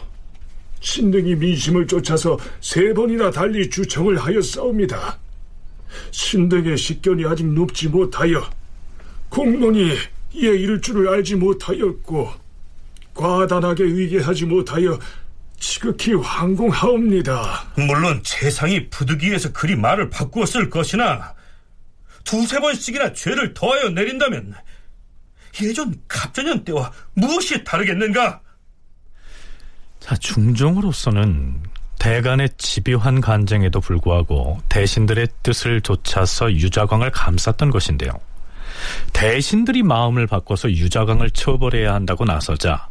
신등이 0.80 1.34
민심을 1.36 1.86
쫓아서 1.86 2.38
세 2.60 2.92
번이나 2.94 3.30
달리 3.30 3.68
주청을 3.68 4.16
하였사옵니다. 4.18 5.18
신등의 6.10 6.76
식견이 6.76 7.24
아직 7.26 7.46
높지 7.46 7.88
못하여 7.88 8.48
공론이 9.28 9.96
이에 10.32 10.50
이를 10.50 10.80
줄을 10.80 11.08
알지 11.08 11.36
못하였고 11.36 12.30
과단하게 13.14 13.84
의계하지 13.84 14.46
못하여 14.46 14.98
지극히 15.58 16.14
황공하옵니다. 16.14 17.72
물론 17.76 18.20
재상이 18.22 18.88
부득이해서 18.88 19.52
그리 19.52 19.76
말을 19.76 20.08
바꾸었을 20.08 20.70
것이나 20.70 21.34
두세 22.24 22.60
번씩이나 22.60 23.12
죄를 23.12 23.52
더하여 23.52 23.90
내린다면 23.90 24.54
예전 25.62 25.94
갑전년 26.08 26.64
때와 26.64 26.92
무엇이 27.14 27.62
다르겠는가? 27.64 28.40
자, 30.00 30.16
중종으로서는 30.16 31.62
대간의 31.98 32.48
집요한 32.56 33.20
간쟁에도 33.20 33.80
불구하고 33.80 34.58
대신들의 34.68 35.28
뜻을 35.42 35.82
좇아서 35.82 36.50
유자광을 36.52 37.10
감쌌던 37.10 37.70
것인데요. 37.70 38.12
대신들이 39.12 39.82
마음을 39.82 40.26
바꿔서 40.26 40.70
유자광을 40.70 41.30
처벌해야 41.30 41.92
한다고 41.92 42.24
나서자 42.24 42.88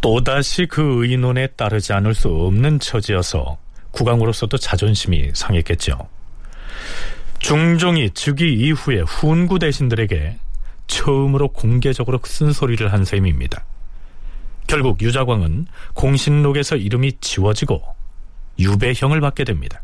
또다시 0.00 0.66
그 0.66 1.06
의논에 1.06 1.46
따르지 1.46 1.92
않을 1.92 2.14
수 2.14 2.28
없는 2.28 2.80
처지여서 2.80 3.56
국왕으로서도 3.92 4.58
자존심이 4.58 5.30
상했겠죠. 5.32 5.96
중종이 7.38 8.10
즉위 8.10 8.54
이후에 8.54 9.00
훈구 9.00 9.60
대신들에게 9.60 10.38
처음으로 10.86 11.48
공개적으로 11.48 12.20
쓴소리를 12.22 12.92
한 12.92 13.04
셈입니다. 13.04 13.64
결국 14.66 15.02
유자광은 15.02 15.66
공신록에서 15.94 16.76
이름이 16.76 17.18
지워지고 17.20 17.82
유배형을 18.58 19.20
받게 19.20 19.44
됩니다. 19.44 19.82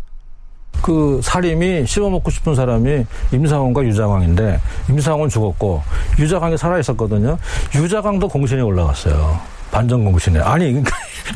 그 0.82 1.20
살림이 1.22 1.86
씹어먹고 1.86 2.30
싶은 2.30 2.54
사람이 2.54 3.04
임사원과 3.32 3.84
유자광인데 3.84 4.60
임사원은 4.88 5.28
죽었고 5.28 5.82
유자광이 6.18 6.56
살아있었거든요. 6.56 7.38
유자광도 7.74 8.28
공신에 8.28 8.60
올라갔어요. 8.60 9.57
반전 9.70 10.04
공신에. 10.04 10.40
아니 10.40 10.82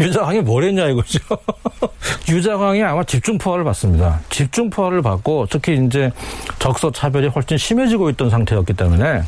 유자광이 0.01 0.41
뭘 0.41 0.65
했냐 0.65 0.87
이거죠. 0.87 1.19
유자광이 2.29 2.83
아마 2.83 3.05
집중포화를 3.05 3.65
받습니다. 3.65 4.21
집중포화를 4.31 5.03
받고 5.03 5.47
특히 5.51 5.79
이제 5.85 6.11
적서 6.59 6.91
차별이 6.91 7.29
훨씬 7.29 7.59
심해지고 7.59 8.11
있던 8.11 8.31
상태였기 8.31 8.73
때문에 8.73 9.23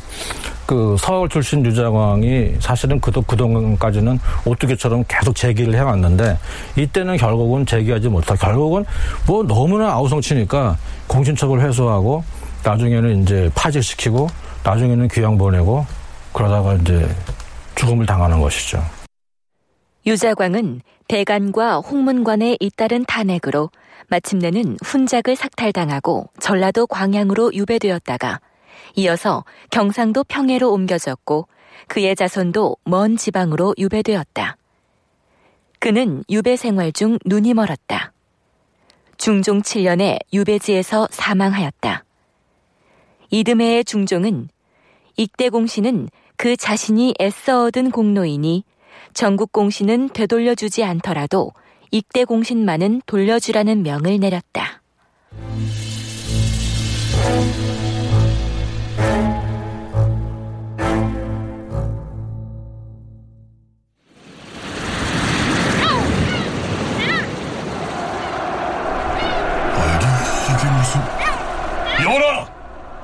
그 0.65 0.95
서울 0.99 1.29
출신 1.29 1.63
유자광이 1.65 2.55
사실은 2.59 2.99
그도 2.99 3.21
그동안까지는 3.21 4.19
오뚜기처럼 4.45 5.03
계속 5.07 5.35
제기를 5.35 5.75
해왔는데 5.75 6.37
이때는 6.75 7.17
결국은 7.17 7.65
제기하지 7.65 8.09
못하고 8.09 8.39
결국은 8.39 8.85
뭐 9.27 9.43
너무나 9.43 9.91
아우성치니까 9.91 10.77
공신처벌 11.07 11.61
회수하고 11.61 12.23
나중에는 12.63 13.21
이제 13.21 13.51
파직시키고 13.53 14.27
나중에는 14.63 15.07
귀양 15.09 15.37
보내고 15.37 15.85
그러다가 16.33 16.73
이제 16.73 17.07
죽음을 17.75 18.05
당하는 18.05 18.41
것이죠. 18.41 18.83
유자광은 20.05 20.81
대간과 21.07 21.77
홍문관의 21.79 22.57
잇따른 22.59 23.05
탄핵으로 23.05 23.71
마침내는 24.07 24.77
훈작을 24.83 25.35
삭탈당하고 25.35 26.29
전라도 26.39 26.85
광양으로 26.85 27.53
유배되었다가 27.55 28.39
이어서 28.95 29.43
경상도 29.71 30.23
평해로 30.23 30.71
옮겨졌고 30.71 31.47
그의 31.87 32.15
자손도 32.15 32.77
먼 32.83 33.17
지방으로 33.17 33.73
유배되었다. 33.79 34.57
그는 35.79 36.23
유배 36.29 36.55
생활 36.55 36.91
중 36.91 37.17
눈이 37.25 37.55
멀었다. 37.55 38.13
중종 39.17 39.61
7년에 39.63 40.19
유배지에서 40.33 41.07
사망하였다. 41.09 42.03
이듬해의 43.31 43.83
중종은 43.85 44.49
익대 45.17 45.49
공신은 45.49 46.09
그 46.37 46.55
자신이 46.55 47.15
애써 47.19 47.65
얻은 47.65 47.89
공로이니 47.91 48.65
전국 49.15 49.53
공신은 49.53 50.09
되돌려주지 50.09 50.83
않더라도 50.83 51.53
익대 51.89 52.25
공신만은 52.25 53.01
돌려주라는 53.05 53.81
명을 53.81 54.19
내렸다. 54.19 54.81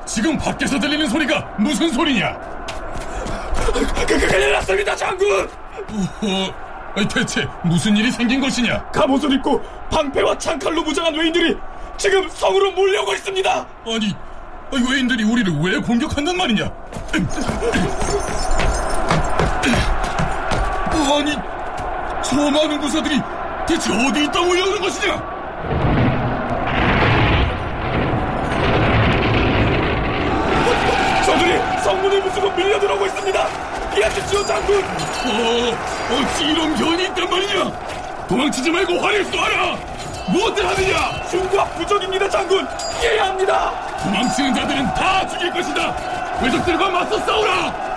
지금 0.06 0.38
밖에서 0.38 0.78
들리는 0.78 1.08
소리가 1.08 1.56
무슨 1.58 1.90
소리냐? 1.90 2.38
그, 3.74 4.06
그, 4.06 4.28
큰일 4.28 4.52
났습니다, 4.52 4.94
장군! 4.94 5.61
어, 5.92 7.08
대체 7.08 7.48
무슨 7.64 7.96
일이 7.98 8.12
생긴 8.12 8.40
것이냐? 8.42 8.84
갑옷을 8.92 9.32
입고 9.34 9.62
방패와 9.92 10.38
창칼로 10.38 10.82
무장한 10.84 11.14
외인들이 11.14 11.58
지금 11.98 12.28
성으로 12.30 12.72
몰려오고 12.72 13.14
있습니다. 13.14 13.66
아니, 13.88 14.16
외인들이 14.72 15.24
우리를 15.24 15.54
왜 15.62 15.78
공격한단 15.80 16.36
말이냐? 16.36 16.66
아니, 21.14 21.36
저 22.24 22.36
많은 22.36 22.80
구사들이 22.80 23.22
대체 23.68 23.92
어디 23.92 24.24
있다 24.24 24.42
모여오는 24.42 24.82
것이냐? 24.82 25.42
저들이 31.26 31.82
성문을 31.84 32.22
부수고 32.24 32.50
밀려들어오고 32.52 33.06
있습니다. 33.06 33.81
피하십시오, 33.94 34.46
장군. 34.46 34.84
어, 34.84 35.78
어찌 36.14 36.46
이런 36.46 36.74
변이 36.76 37.04
있단 37.04 37.30
말이냐? 37.30 37.72
도망치지 38.28 38.72
말고 38.72 39.00
화를 39.00 39.26
쏘아라. 39.26 39.76
무엇을 40.30 40.68
하느냐? 40.68 41.28
중과 41.30 41.66
부적입니다, 41.66 42.30
장군. 42.30 42.66
피해야 43.00 43.28
합니다. 43.28 43.72
도망치는 44.04 44.56
자들은 44.56 44.94
다 44.94 45.28
죽일 45.28 45.52
것이다. 45.52 45.94
외적들과 46.42 46.90
맞서 46.90 47.20
싸우라. 47.20 47.92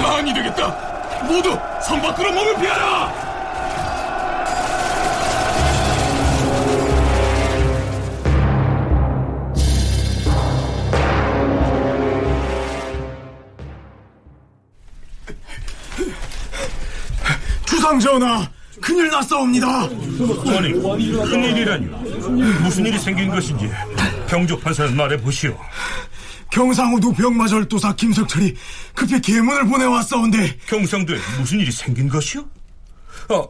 아, 0.00 0.16
아니 0.18 0.34
되겠다. 0.34 0.68
모두 1.22 1.58
성 1.80 2.00
밖으로 2.02 2.32
몸을 2.32 2.56
피하라. 2.56 3.27
상전하, 17.88 18.46
큰일 18.82 19.08
났사옵니다. 19.08 19.66
아니, 19.66 20.72
큰일이라니. 20.72 21.86
무슨 22.60 22.84
일이 22.84 22.98
생긴 22.98 23.30
것인지 23.30 23.70
병조 24.28 24.58
판사는 24.60 24.94
말해보시오. 24.94 25.58
경상우도 26.50 27.12
병마절도사 27.14 27.94
김석철이 27.94 28.54
급히 28.94 29.18
계문을 29.20 29.66
보내왔사온데 29.68 30.58
경상도에 30.66 31.18
무슨 31.38 31.60
일이 31.60 31.72
생긴 31.72 32.10
것이오? 32.10 32.44
아, 33.30 33.46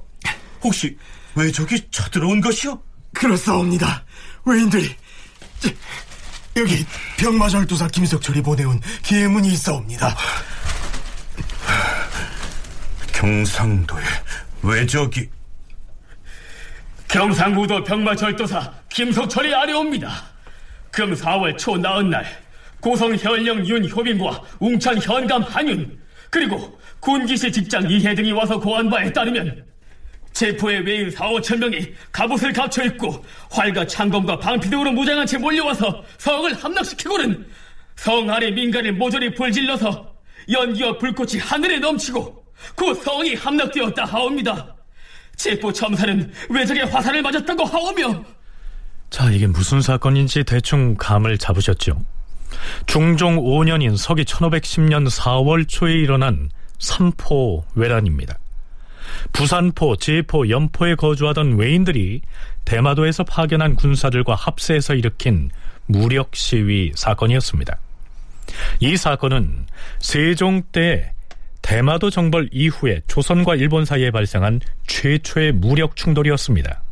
혹시 0.62 0.96
왜 1.34 1.50
저기 1.50 1.82
쳐들어온 1.90 2.40
것이오? 2.40 2.80
그렇사옵니다. 3.14 4.04
외인들이 4.44 4.94
저, 5.58 5.68
여기 6.56 6.86
병마절도사 7.16 7.88
김석철이 7.88 8.42
보내온 8.42 8.80
계문이 9.02 9.48
있사옵니다. 9.48 10.16
경상도에 13.18 14.00
왜 14.62 14.86
저기 14.86 15.28
경상우도 17.08 17.82
병마절도사 17.82 18.72
김석철이 18.90 19.52
아래옵니다. 19.52 20.22
금 20.92 21.12
4월 21.14 21.58
초 21.58 21.76
나은 21.76 22.10
날 22.10 22.24
고성 22.80 23.16
현령 23.16 23.66
윤효빈과 23.66 24.40
웅천 24.60 25.02
현감 25.02 25.42
한윤 25.42 25.98
그리고 26.30 26.78
군기시 27.00 27.50
직장 27.50 27.90
이해 27.90 28.14
등이 28.14 28.30
와서 28.30 28.60
고한 28.60 28.88
바에 28.88 29.12
따르면 29.12 29.64
제포의 30.32 30.86
외인 30.86 31.10
4, 31.10 31.28
5천 31.28 31.58
명이 31.58 31.92
갑옷을 32.12 32.52
갖춰 32.52 32.84
입고 32.84 33.24
활과 33.50 33.84
창검과 33.84 34.38
방피 34.38 34.70
등으로 34.70 34.92
무장한 34.92 35.26
채 35.26 35.38
몰려와서 35.38 36.04
성을 36.18 36.54
함락시키고는 36.54 37.48
성 37.96 38.30
안의 38.30 38.52
민간을 38.52 38.92
모조리 38.92 39.34
불질러서 39.34 40.14
연기와 40.52 40.96
불꽃이 40.98 41.38
하늘에 41.40 41.80
넘치고 41.80 42.47
그 42.74 42.94
성이 42.94 43.34
함락되었다 43.34 44.04
하옵니다. 44.04 44.74
제포 45.36 45.72
첨사는 45.72 46.32
외적의 46.50 46.86
화살을 46.86 47.22
맞았다고 47.22 47.64
하오며 47.64 48.24
자, 49.10 49.30
이게 49.30 49.46
무슨 49.46 49.80
사건인지 49.80 50.44
대충 50.44 50.96
감을 50.96 51.38
잡으셨죠? 51.38 51.98
중종 52.86 53.36
5년인 53.36 53.96
서기 53.96 54.24
1510년 54.24 55.08
4월 55.08 55.66
초에 55.68 55.94
일어난 55.94 56.50
삼포 56.78 57.64
외란입니다. 57.74 58.38
부산포, 59.32 59.96
제포, 59.96 60.48
연포에 60.48 60.94
거주하던 60.94 61.56
외인들이 61.56 62.20
대마도에서 62.64 63.24
파견한 63.24 63.76
군사들과 63.76 64.34
합세해서 64.34 64.94
일으킨 64.94 65.50
무력 65.86 66.36
시위 66.36 66.92
사건이었습니다. 66.94 67.78
이 68.80 68.96
사건은 68.96 69.66
세종 69.98 70.62
때 70.72 71.12
대마도 71.68 72.08
정벌 72.08 72.48
이후에 72.50 73.02
조선과 73.08 73.56
일본 73.56 73.84
사이에 73.84 74.10
발생한 74.10 74.60
최초의 74.86 75.52
무력 75.52 75.96
충돌이었습니다. 75.96 76.82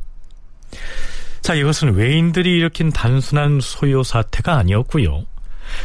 자, 1.40 1.54
이것은 1.54 1.94
외인들이 1.94 2.58
일으킨 2.58 2.90
단순한 2.90 3.60
소요 3.62 4.02
사태가 4.02 4.54
아니었고요. 4.54 5.24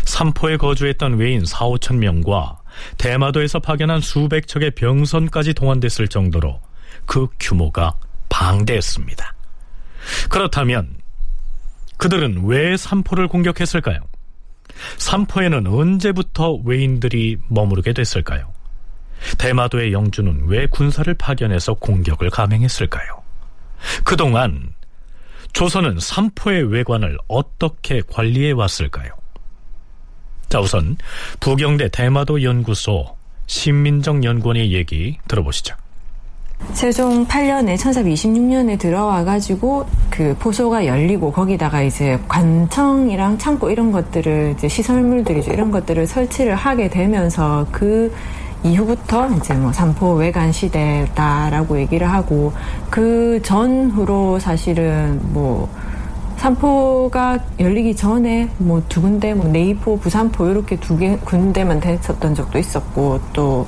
삼포에 0.04 0.58
거주했던 0.58 1.18
외인 1.20 1.46
4, 1.46 1.68
5천 1.68 2.00
명과 2.00 2.60
대마도에서 2.98 3.60
파견한 3.60 4.02
수백 4.02 4.46
척의 4.50 4.72
병선까지 4.72 5.54
동원됐을 5.54 6.10
정도로 6.10 6.60
그 7.06 7.28
규모가 7.40 7.96
방대했습니다. 8.28 9.36
그렇다면 10.30 10.98
그들은 11.96 12.44
왜 12.46 12.76
삼포를 12.76 13.30
공격했을까요? 13.30 14.02
삼포에는 14.98 15.66
언제부터 15.68 16.60
외인들이 16.66 17.38
머무르게 17.48 17.94
됐을까요? 17.94 18.52
대마도의 19.38 19.94
영주는 19.94 20.44
왜 20.48 20.68
군사를 20.68 21.12
파견해서 21.14 21.76
공격을 21.76 22.30
감행했을까요? 22.30 23.22
그동안 24.04 24.74
조선은 25.54 26.00
삼포의 26.00 26.72
외관을 26.72 27.18
어떻게 27.28 28.02
관리해 28.10 28.52
왔을까요? 28.52 29.12
자, 30.50 30.60
우선 30.60 30.98
부경대 31.40 31.90
대마도 31.90 32.44
연구소 32.44 33.16
신민정 33.48 34.24
연구원의 34.24 34.74
얘기 34.74 35.18
들어보시죠. 35.28 35.76
세종 36.74 37.26
8년에 37.26 37.76
1426년에 37.76 38.80
들어와 38.80 39.24
가지고 39.24 39.88
그 40.10 40.36
포소가 40.40 40.86
열리고 40.86 41.32
거기다가 41.32 41.82
이제 41.82 42.20
관청이랑 42.28 43.38
창고 43.38 43.70
이런 43.70 43.92
것들을 43.92 44.54
이제 44.56 44.68
시설물들이죠 44.68 45.52
이런 45.52 45.72
것들을 45.72 46.06
설치를 46.06 46.56
하게 46.56 46.88
되면서 46.88 47.66
그 47.72 48.14
이후부터 48.63 49.30
이제 49.38 49.54
뭐 49.54 49.71
삼포 49.74 50.13
외관 50.15 50.52
시대다라고 50.52 51.80
얘기를 51.80 52.12
하고 52.12 52.54
그 52.89 53.39
전후로 53.43 54.39
사실은 54.39 55.19
뭐 55.34 55.69
삼포가 56.38 57.39
열리기 57.60 57.95
전에 57.95 58.50
뭐 58.58 58.82
두 58.89 59.02
군데 59.02 59.34
뭐 59.34 59.47
네이포, 59.47 60.00
부산포 60.00 60.47
이렇게 60.50 60.76
두 60.78 60.97
개 60.97 61.17
군데만 61.17 61.80
됐었던 61.80 62.36
적도 62.36 62.58
있었고 62.60 63.19
또 63.34 63.65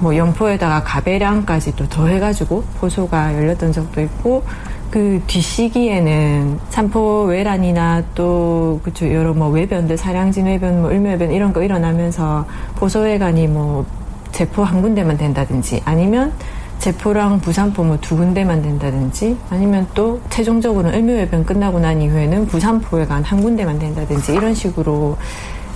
뭐 0.00 0.16
연포에다가 0.16 0.82
가배량까지 0.82 1.76
또 1.76 1.88
더해가지고 1.88 2.62
포소가 2.78 3.34
열렸던 3.34 3.72
적도 3.72 4.00
있고 4.02 4.42
그 4.90 5.22
뒷시기에는 5.26 6.58
삼포 6.70 7.24
외란이나 7.24 8.02
또 8.14 8.80
그쵸 8.82 9.10
여러 9.12 9.32
뭐 9.32 9.48
외변들 9.48 9.96
사량진 9.96 10.46
외변, 10.46 10.82
뭐 10.82 10.90
을묘 10.90 11.08
외변 11.10 11.32
이런 11.32 11.52
거 11.52 11.62
일어나면서 11.62 12.44
포소회관이 12.76 13.46
뭐 13.48 13.86
제포 14.34 14.64
한 14.64 14.82
군데만 14.82 15.16
된다든지 15.16 15.82
아니면 15.84 16.32
제포랑 16.80 17.40
부산포 17.40 17.84
뭐두 17.84 18.16
군데만 18.16 18.60
된다든지 18.62 19.38
아니면 19.48 19.88
또 19.94 20.20
최종적으로는 20.28 20.98
을묘외변 20.98 21.46
끝나고 21.46 21.78
난 21.78 22.02
이후에는 22.02 22.46
부산포회관 22.46 23.22
한 23.22 23.40
군데만 23.40 23.78
된다든지 23.78 24.34
이런 24.34 24.54
식으로 24.54 25.16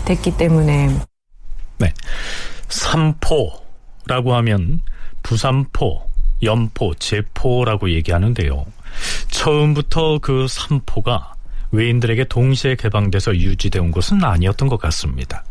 됐기 0.05 0.37
때문에 0.37 0.91
네. 1.79 1.93
삼포라고 2.69 4.35
하면 4.35 4.81
부산포, 5.23 6.03
연포, 6.43 6.95
제포라고 6.97 7.91
얘기하는데요. 7.91 8.67
처음부터 9.31 10.19
그 10.21 10.47
삼포가 10.49 11.35
외인들에게 11.71 12.25
동시에 12.25 12.75
개방돼서 12.75 13.37
유지되어 13.37 13.83
온 13.83 13.93
것은 13.93 14.25
아니었던 14.25 14.69
것 14.69 14.79
같습니다. 14.79 15.45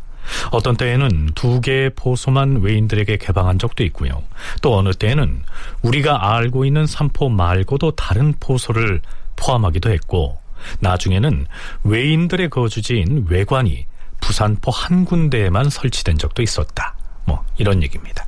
어떤 0.52 0.78
때에는 0.78 1.32
두 1.36 1.62
개의 1.62 1.92
포소만 1.96 2.62
외인들에게 2.62 3.18
개방한 3.18 3.60
적도 3.60 3.84
있고요. 3.86 4.24
또 4.62 4.78
어느 4.78 4.92
때에는 4.92 5.44
우리가 5.82 6.36
알고 6.36 6.66
있는 6.66 6.86
삼포 6.86 7.30
말고도 7.30 7.92
다른 7.92 8.34
포소를 8.40 9.02
포함하기도 9.36 9.92
했고, 9.92 10.38
나중에는 10.80 11.46
외인들의 11.84 12.50
거주지인 12.50 13.28
외관이 13.30 13.86
부산포 14.22 14.72
한 14.72 15.06
군데에만 15.06 15.70
설치된 15.70 16.18
적도 16.18 16.42
있었다. 16.42 16.96
뭐, 17.26 17.44
이런 17.58 17.84
얘기입니다. 17.84 18.26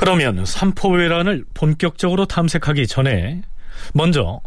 그러면 0.00 0.46
삼포회란을 0.46 1.44
본격적으로 1.52 2.24
탐색하기 2.24 2.86
전에 2.86 3.42
먼저 3.92 4.40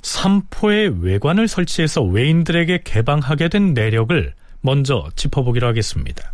삼포에 0.00 0.92
외관을 1.00 1.48
설치해서 1.48 2.02
외인들에게 2.02 2.82
개방하게 2.84 3.48
된 3.48 3.74
내력을 3.74 4.32
먼저 4.60 5.08
짚어보기로 5.16 5.66
하겠습니다. 5.66 6.32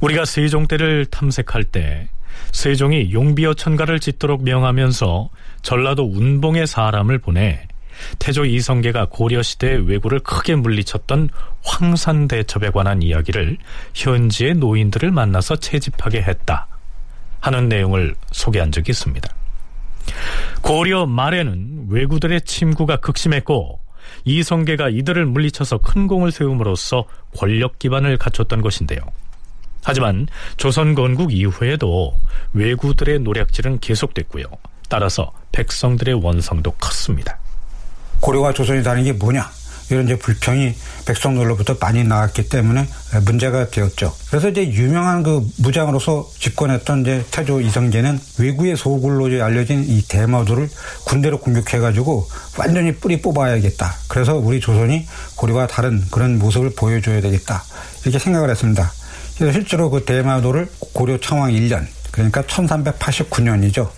우리가 0.00 0.24
세종 0.24 0.66
때를 0.66 1.06
탐색할 1.06 1.62
때 1.62 2.08
세종이 2.50 3.12
용비어 3.12 3.54
천가를 3.54 4.00
짓도록 4.00 4.42
명하면서 4.42 5.30
전라도 5.62 6.02
운봉에 6.02 6.66
사람을 6.66 7.18
보내 7.18 7.68
태조 8.18 8.46
이성계가 8.46 9.06
고려시대의 9.10 9.86
왜구를 9.88 10.18
크게 10.18 10.56
물리쳤던 10.56 11.28
황산대첩에 11.62 12.70
관한 12.70 13.00
이야기를 13.00 13.58
현지의 13.94 14.54
노인들을 14.54 15.12
만나서 15.12 15.54
채집하게 15.54 16.22
했다 16.22 16.66
하는 17.42 17.68
내용을 17.68 18.14
소개한 18.30 18.72
적이 18.72 18.92
있습니다. 18.92 19.28
고려 20.62 21.06
말에는 21.06 21.86
왜구들의 21.90 22.42
침구가 22.42 22.96
극심했고 22.96 23.80
이성계가 24.24 24.88
이들을 24.88 25.26
물리쳐서 25.26 25.78
큰 25.78 26.06
공을 26.06 26.32
세움으로써 26.32 27.04
권력 27.36 27.78
기반을 27.78 28.16
갖췄던 28.16 28.62
것인데요. 28.62 29.00
하지만 29.84 30.28
조선 30.56 30.94
건국 30.94 31.32
이후에도 31.32 32.14
왜구들의 32.52 33.18
노략질은 33.20 33.80
계속됐고요. 33.80 34.44
따라서 34.88 35.32
백성들의 35.50 36.22
원성도 36.22 36.70
컸습니다. 36.72 37.38
고려와 38.20 38.52
조선이 38.52 38.82
다른 38.84 39.02
게 39.02 39.12
뭐냐? 39.12 39.50
이런 39.90 40.04
이제 40.04 40.16
불평이 40.16 40.74
백성들로부터 41.04 41.76
많이 41.80 42.04
나왔기 42.04 42.48
때문에 42.48 42.88
문제가 43.24 43.68
되었죠. 43.68 44.14
그래서 44.30 44.48
이제 44.48 44.66
유명한 44.72 45.22
그 45.22 45.46
무장으로서 45.58 46.30
집권했던 46.38 47.02
이제 47.02 47.24
태조 47.30 47.60
이성계는 47.60 48.18
외구의 48.38 48.76
소굴로 48.76 49.42
알려진 49.44 49.84
이 49.86 50.02
대마도를 50.02 50.68
군대로 51.04 51.38
공격해가지고 51.40 52.28
완전히 52.58 52.94
뿌리 52.94 53.20
뽑아야겠다. 53.20 53.94
그래서 54.08 54.36
우리 54.36 54.60
조선이 54.60 55.06
고려와 55.36 55.66
다른 55.66 56.02
그런 56.10 56.38
모습을 56.38 56.72
보여줘야 56.74 57.20
되겠다. 57.20 57.64
이렇게 58.02 58.18
생각을 58.18 58.50
했습니다. 58.50 58.92
그래서 59.36 59.52
실제로 59.52 59.90
그 59.90 60.04
대마도를 60.04 60.68
고려 60.92 61.18
청왕 61.18 61.50
1년, 61.50 61.86
그러니까 62.10 62.42
1389년이죠. 62.42 63.90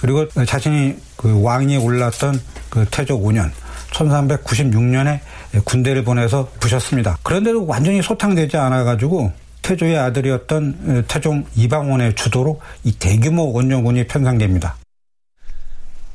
그리고 0.00 0.26
자신이 0.44 0.96
그 1.16 1.42
왕위에 1.42 1.76
올랐던 1.76 2.40
그 2.70 2.86
태조 2.90 3.20
5년, 3.20 3.50
1396년에 3.92 5.20
군대를 5.64 6.04
보내서 6.04 6.50
부셨습니다. 6.60 7.18
그런데도 7.22 7.66
완전히 7.66 8.02
소탕되지 8.02 8.56
않아가지고 8.56 9.32
태조의 9.62 9.98
아들이었던 9.98 11.04
태종 11.08 11.44
이방원의 11.54 12.14
주도로 12.14 12.60
이 12.84 12.92
대규모 12.92 13.52
원정군이 13.52 14.06
편성됩니다. 14.06 14.76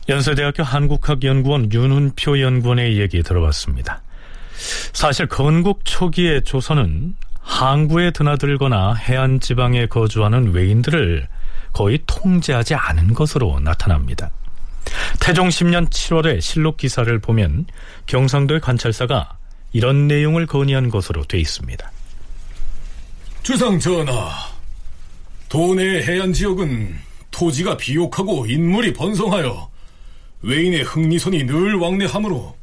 연세대학교 0.09 0.63
한국학연구원 0.63 1.71
윤훈표 1.71 2.41
연구원의 2.41 2.99
얘기 2.99 3.23
들어봤습니다. 3.23 4.01
사실 4.93 5.27
건국 5.27 5.81
초기의 5.85 6.43
조선은 6.43 7.15
항구에 7.41 8.11
드나들거나 8.11 8.95
해안 8.95 9.39
지방에 9.39 9.85
거주하는 9.85 10.53
외인들을 10.53 11.27
거의 11.73 11.99
통제하지 12.05 12.75
않은 12.75 13.13
것으로 13.13 13.59
나타납니다. 13.59 14.29
태종 15.19 15.49
10년 15.49 15.89
7월의 15.89 16.41
실록 16.41 16.77
기사를 16.77 17.17
보면 17.19 17.65
경상도의 18.05 18.59
관찰사가 18.61 19.37
이런 19.71 20.07
내용을 20.07 20.45
건의한 20.45 20.89
것으로 20.89 21.23
돼 21.23 21.39
있습니다. 21.39 21.91
주상 23.41 23.79
전하, 23.79 24.31
도내 25.49 26.03
해안 26.03 26.31
지역은 26.33 26.95
토지가 27.31 27.77
비옥하고 27.77 28.45
인물이 28.45 28.93
번성하여 28.93 29.69
외인의 30.43 30.83
흥리선이 30.83 31.45
늘 31.45 31.75
왕래하므로 31.75 32.55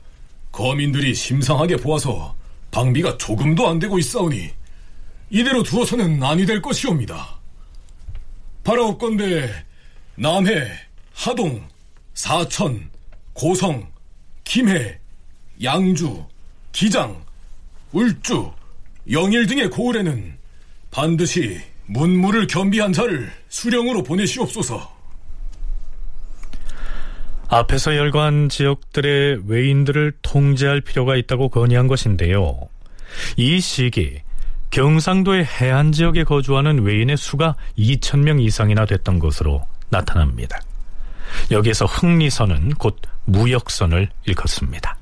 거민들이 0.53 1.15
심상하게 1.15 1.77
보아서 1.77 2.35
방비가 2.71 3.17
조금도 3.19 3.69
안 3.69 3.79
되고 3.79 3.99
있사오니 3.99 4.51
이대로 5.31 5.63
두어서는 5.63 6.23
아니 6.23 6.45
될 6.45 6.61
것이옵니다. 6.61 7.39
바라옵건대 8.65 9.65
남해, 10.17 10.71
하동, 11.15 11.67
사천, 12.21 12.91
고성, 13.33 13.91
김해, 14.45 14.99
양주, 15.63 16.23
기장, 16.71 17.17
울주, 17.93 18.53
영일 19.11 19.47
등의 19.47 19.71
고을에는 19.71 20.35
반드시 20.91 21.59
문무를 21.87 22.47
겸비한 22.47 22.93
자를 22.93 23.33
수령으로 23.49 24.03
보내시옵소서. 24.03 24.95
앞에서 27.49 27.97
열거한 27.97 28.51
지역들의 28.51 29.45
외인들을 29.47 30.13
통제할 30.21 30.83
필요가 30.83 31.17
있다고 31.17 31.49
건의한 31.49 31.87
것인데요. 31.87 32.69
이 33.39 33.61
시기 33.61 34.21
경상도의 34.69 35.47
해안 35.47 35.91
지역에 35.91 36.25
거주하는 36.25 36.83
외인의 36.83 37.17
수가 37.17 37.57
2천명 37.79 38.43
이상이나 38.43 38.85
됐던 38.85 39.21
것으로 39.21 39.67
나타납니다. 39.89 40.61
여기에서 41.51 41.85
흥리선은 41.85 42.75
곧 42.75 42.99
무역선을 43.25 44.09
일컫습니다. 44.27 44.97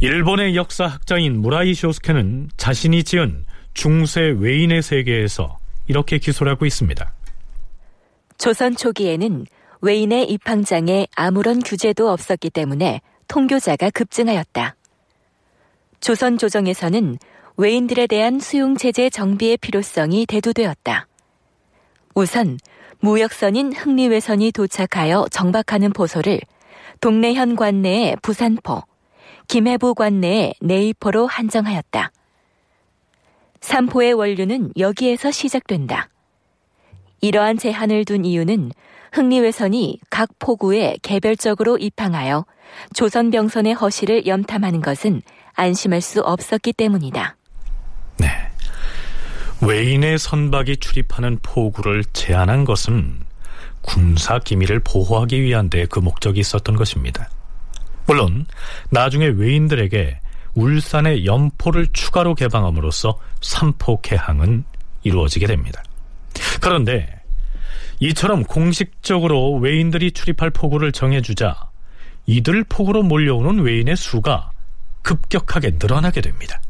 일본의 0.00 0.56
역사학자인 0.56 1.40
무라이 1.40 1.74
쇼스케는 1.74 2.50
자신이 2.56 3.04
지은 3.04 3.44
중세 3.74 4.20
외인의 4.20 4.82
세계에서 4.82 5.58
이렇게 5.86 6.18
기술하고 6.18 6.66
있습니다. 6.66 7.12
조선 8.38 8.74
초기에는 8.74 9.46
외인의 9.80 10.30
입항장에 10.30 11.06
아무런 11.14 11.60
규제도 11.60 12.10
없었기 12.10 12.50
때문에 12.50 13.00
통교자가 13.28 13.90
급증하였다. 13.90 14.76
조선 16.00 16.38
조정에서는 16.38 17.18
외인들에 17.56 18.06
대한 18.06 18.40
수용체제 18.40 19.10
정비의 19.10 19.56
필요성이 19.58 20.26
대두되었다. 20.26 21.06
우선 22.14 22.58
무역선인 23.04 23.72
흥리외선이 23.72 24.52
도착하여 24.52 25.26
정박하는 25.28 25.92
포소를 25.92 26.40
동래현 27.00 27.56
관내의 27.56 28.16
부산포, 28.22 28.84
김해부 29.48 29.96
관내의 29.96 30.54
내이포로 30.60 31.26
한정하였다. 31.26 32.12
삼포의 33.60 34.12
원류는 34.12 34.74
여기에서 34.78 35.32
시작된다. 35.32 36.10
이러한 37.20 37.58
제한을 37.58 38.04
둔 38.04 38.24
이유는 38.24 38.70
흥리외선이 39.10 39.98
각 40.08 40.28
포구에 40.38 40.96
개별적으로 41.02 41.78
입항하여 41.78 42.46
조선병선의 42.94 43.74
허실을 43.74 44.26
염탐하는 44.26 44.80
것은 44.80 45.22
안심할 45.54 46.00
수 46.00 46.20
없었기 46.20 46.72
때문이다. 46.72 47.36
네. 48.18 48.51
외인의 49.62 50.18
선박이 50.18 50.78
출입하는 50.78 51.38
포구를 51.40 52.04
제한한 52.12 52.64
것은 52.64 53.20
군사 53.80 54.38
기밀을 54.40 54.80
보호하기 54.80 55.40
위한 55.40 55.70
데 55.70 55.86
그 55.86 56.00
목적이 56.00 56.40
있었던 56.40 56.74
것입니다. 56.74 57.30
물론 58.06 58.46
나중에 58.90 59.26
외인들에게 59.26 60.18
울산의 60.54 61.26
연포를 61.26 61.86
추가로 61.92 62.34
개방함으로써 62.34 63.18
삼포 63.40 64.00
개항은 64.00 64.64
이루어지게 65.04 65.46
됩니다. 65.46 65.82
그런데 66.60 67.08
이처럼 68.00 68.42
공식적으로 68.44 69.54
외인들이 69.54 70.10
출입할 70.10 70.50
포구를 70.50 70.90
정해주자 70.90 71.56
이들 72.26 72.64
포구로 72.64 73.04
몰려오는 73.04 73.60
외인의 73.62 73.96
수가 73.96 74.50
급격하게 75.02 75.76
늘어나게 75.80 76.20
됩니다. 76.20 76.60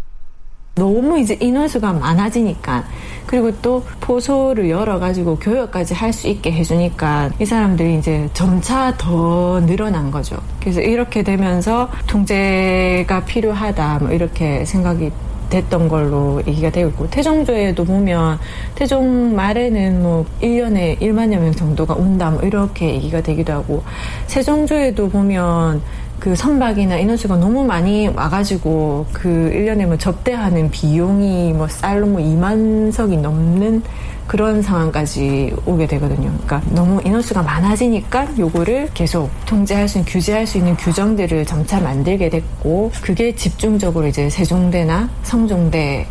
너무 0.74 1.18
이제 1.18 1.37
인원수가 1.38 1.92
많아지니까 1.92 2.85
그리고 3.26 3.52
또 3.61 3.85
포소를 4.00 4.70
열어가지고 4.70 5.37
교역까지 5.38 5.94
할 5.94 6.12
수 6.12 6.28
있게 6.28 6.52
해주니까 6.52 7.30
이 7.40 7.44
사람들이 7.46 7.98
이제 7.98 8.28
점차 8.35 8.94
더 8.98 9.61
늘어난 9.66 10.11
거죠. 10.11 10.37
그래서 10.61 10.80
이렇게 10.80 11.22
되면서 11.22 11.90
통제가 12.06 13.24
필요하다 13.24 13.98
뭐 14.00 14.11
이렇게 14.12 14.64
생각이 14.64 15.11
됐던 15.48 15.88
걸로 15.88 16.42
얘기가 16.46 16.70
되고 16.70 16.88
있고 16.90 17.11
태종조에도 17.11 17.85
보면 17.85 18.38
태종 18.74 19.35
말에는 19.37 20.02
뭐 20.02 20.24
1년에 20.40 20.98
1만여 21.00 21.38
명 21.38 21.52
정도가 21.52 21.94
온다 21.94 22.30
뭐 22.30 22.40
이렇게 22.42 22.94
얘기가 22.94 23.20
되기도 23.22 23.52
하고 23.52 23.82
세종조에도 24.26 25.11
보면 25.11 25.82
그 26.22 26.37
선박이나 26.37 26.98
인원수가 26.98 27.37
너무 27.38 27.64
많이 27.64 28.06
와가지고 28.06 29.06
그 29.12 29.50
1년에 29.52 29.87
뭐 29.87 29.98
접대하는 29.98 30.70
비용이 30.70 31.52
뭐 31.52 31.66
쌀로 31.66 32.06
뭐 32.06 32.20
2만 32.20 32.92
석이 32.92 33.16
넘는 33.16 33.82
그런 34.28 34.62
상황까지 34.62 35.52
오게 35.66 35.88
되거든요. 35.88 36.30
그러니까 36.44 36.62
너무 36.70 37.00
인원수가 37.04 37.42
많아지니까 37.42 38.38
요거를 38.38 38.90
계속 38.94 39.30
통제할 39.46 39.88
수 39.88 39.98
있는, 39.98 40.12
규제할 40.12 40.46
수 40.46 40.58
있는 40.58 40.76
규정들을 40.76 41.44
점차 41.44 41.80
만들게 41.80 42.30
됐고, 42.30 42.92
그게 43.02 43.35
집중적으로 43.35 44.06
이제 44.06 44.30
세종대나 44.30 45.08
성종대에 45.24 46.06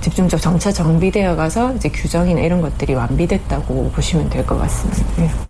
집중적 0.00 0.40
점차 0.40 0.72
정비되어 0.72 1.36
가서 1.36 1.74
이제 1.74 1.90
규정이나 1.90 2.40
이런 2.40 2.62
것들이 2.62 2.94
완비됐다고 2.94 3.90
보시면 3.94 4.30
될 4.30 4.46
것 4.46 4.58
같습니다. 4.58 5.45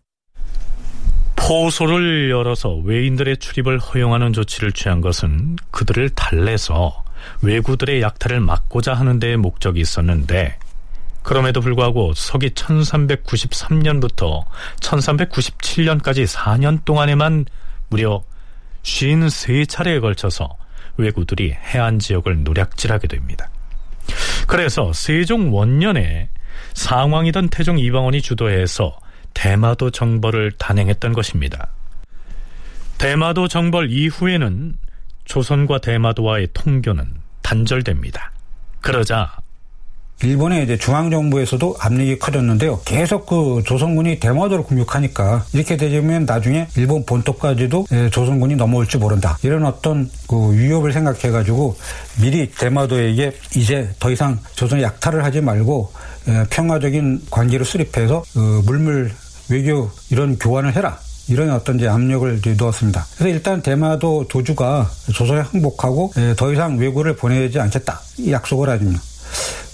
네. 1.47 1.49
포소를 1.49 2.29
열어서 2.31 2.75
외인들의 2.75 3.37
출입을 3.37 3.79
허용하는 3.79 4.33
조치를 4.33 4.73
취한 4.73 5.01
것은 5.01 5.57
그들을 5.71 6.11
달래서 6.11 7.05
외구들의 7.43 8.03
약탈을 8.03 8.41
막고자 8.41 8.95
하는 8.95 9.21
데에 9.21 9.37
목적이 9.37 9.81
있었는데 9.81 10.59
그럼에도 11.23 11.61
불구하고 11.61 12.15
서기 12.15 12.51
1393년부터 12.51 14.45
1397년까지 14.81 16.27
4년 16.27 16.85
동안에만 16.85 17.47
무려 17.89 18.23
53차례에 18.83 20.01
걸쳐서 20.01 20.57
왜구들이 20.97 21.53
해안 21.53 21.99
지역을 21.99 22.45
노략질하게 22.45 23.09
됩니다. 23.09 23.51
그래서 24.47 24.93
세종 24.93 25.53
원년에 25.55 26.29
상왕이던 26.75 27.49
태종 27.49 27.79
이방원이 27.79 28.23
주도해서 28.23 28.99
대마도 29.37 29.91
정벌을 29.91 30.53
단행했던 30.53 31.13
것입니다. 31.13 31.69
대마도 32.97 33.49
정벌 33.49 33.91
이후에는 33.91 34.75
조선과 35.27 35.81
대마도와의 35.81 36.49
통교는 36.55 37.05
단절됩니다. 37.43 38.33
그러자 38.81 39.37
일본의 40.23 40.65
이제 40.65 40.79
중앙정부에서도 40.79 41.77
압력이 41.79 42.19
커졌는데요. 42.19 42.81
계속 42.87 43.27
그 43.27 43.63
조선군이 43.67 44.19
대마도를 44.19 44.65
공격하니까 44.65 45.45
이렇게 45.53 45.77
되면 45.77 46.25
나중에 46.25 46.67
일본 46.75 47.05
본토까지도 47.05 47.89
예, 47.93 48.09
조선군이 48.09 48.57
넘어올지 48.57 48.97
모른다. 48.97 49.37
이런 49.43 49.67
어떤 49.67 50.11
그 50.27 50.57
위협을 50.59 50.95
생각해가지고 50.95 51.77
미리 52.23 52.51
대마도에게 52.51 53.37
이제 53.57 53.91
더 53.99 54.11
이상 54.11 54.41
조선 54.55 54.81
약탈을 54.81 55.23
하지 55.23 55.43
말고 55.43 55.93
예, 56.29 56.45
평화적인 56.49 57.27
관계를 57.31 57.67
수립해서 57.67 58.25
어, 58.35 58.63
물물 58.65 59.13
외교 59.49 59.91
이런 60.11 60.39
교환을 60.39 60.75
해라. 60.75 60.99
이런 61.29 61.51
어떤 61.51 61.77
이제 61.77 61.89
압력을 61.89 62.41
넣었습니다. 62.57 63.07
그래서 63.17 63.35
일단 63.35 63.61
대마도 63.61 64.27
도주가 64.29 64.89
조선에 65.13 65.41
항복하고 65.41 66.13
예, 66.19 66.35
더 66.37 66.53
이상 66.53 66.79
외구를 66.79 67.17
보내지 67.17 67.59
않겠다. 67.59 68.01
이 68.19 68.31
약속을 68.31 68.69
하죠. 68.69 68.87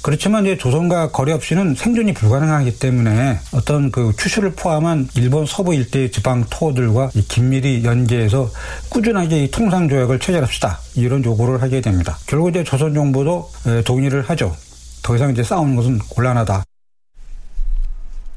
그렇지만 0.01 0.45
이제 0.45 0.57
조선과 0.57 1.13
거리 1.13 1.31
없이는 1.31 1.75
생존이 1.77 2.15
불가능하기 2.15 2.79
때문에 2.79 3.39
어떤 3.53 3.93
그 3.93 4.13
큐슈를 4.19 4.53
포함한 4.53 5.09
일본 5.15 5.47
서부 5.47 5.75
일대의 5.75 6.11
지방 6.11 6.45
토호들과 6.51 7.11
긴밀히 7.29 7.85
연계해서 7.85 8.51
꾸준하게 8.89 9.45
이 9.45 9.51
통상 9.51 9.89
조약을 9.89 10.19
체결합시다 10.19 10.81
이런 10.97 11.25
요구를 11.25 11.63
하게 11.63 11.81
됩니다. 11.81 12.19
결국 12.27 12.51
이제 12.51 12.65
조선 12.65 12.95
정부도 12.95 13.49
동의를 13.85 14.23
하죠. 14.23 14.57
더 15.03 15.15
이상 15.15 15.31
이제 15.31 15.43
싸우는 15.43 15.77
것은 15.77 15.99
곤란하다. 16.09 16.65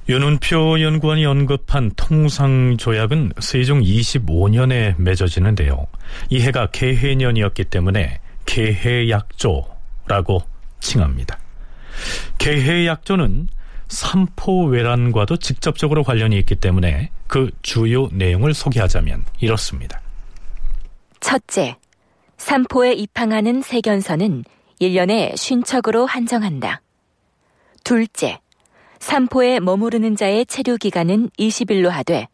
윤은표 0.08 0.82
연구원이 0.82 1.26
언급한 1.26 1.92
통상조약은 1.96 3.34
세종 3.40 3.82
25년에 3.82 5.02
맺어지는데요. 5.02 5.88
이 6.30 6.42
해가 6.42 6.68
개해년이었기 6.68 7.64
때문에 7.66 8.20
개해약조라고 8.46 10.44
칭합니다. 10.80 11.40
개해약조는 12.38 13.48
삼포외란과도 13.88 15.38
직접적으로 15.38 16.04
관련이 16.04 16.38
있기 16.40 16.56
때문에 16.56 17.10
그 17.28 17.50
주요 17.64 18.08
내용을 18.12 18.54
소개하자면 18.54 19.26
이렇습니다. 19.40 20.02
첫째, 21.20 21.78
삼포에 22.38 22.94
입항하는 22.94 23.64
세견선은 23.64 24.44
1년에 24.82 25.36
쉰척으로 25.36 26.06
한정한다. 26.06 26.82
둘째, 27.84 28.40
삼포에 29.06 29.60
머무르는 29.60 30.16
자의 30.16 30.48
체류 30.48 30.78
기간은 30.78 31.30
20일로 31.38 31.90
하되 31.90 32.28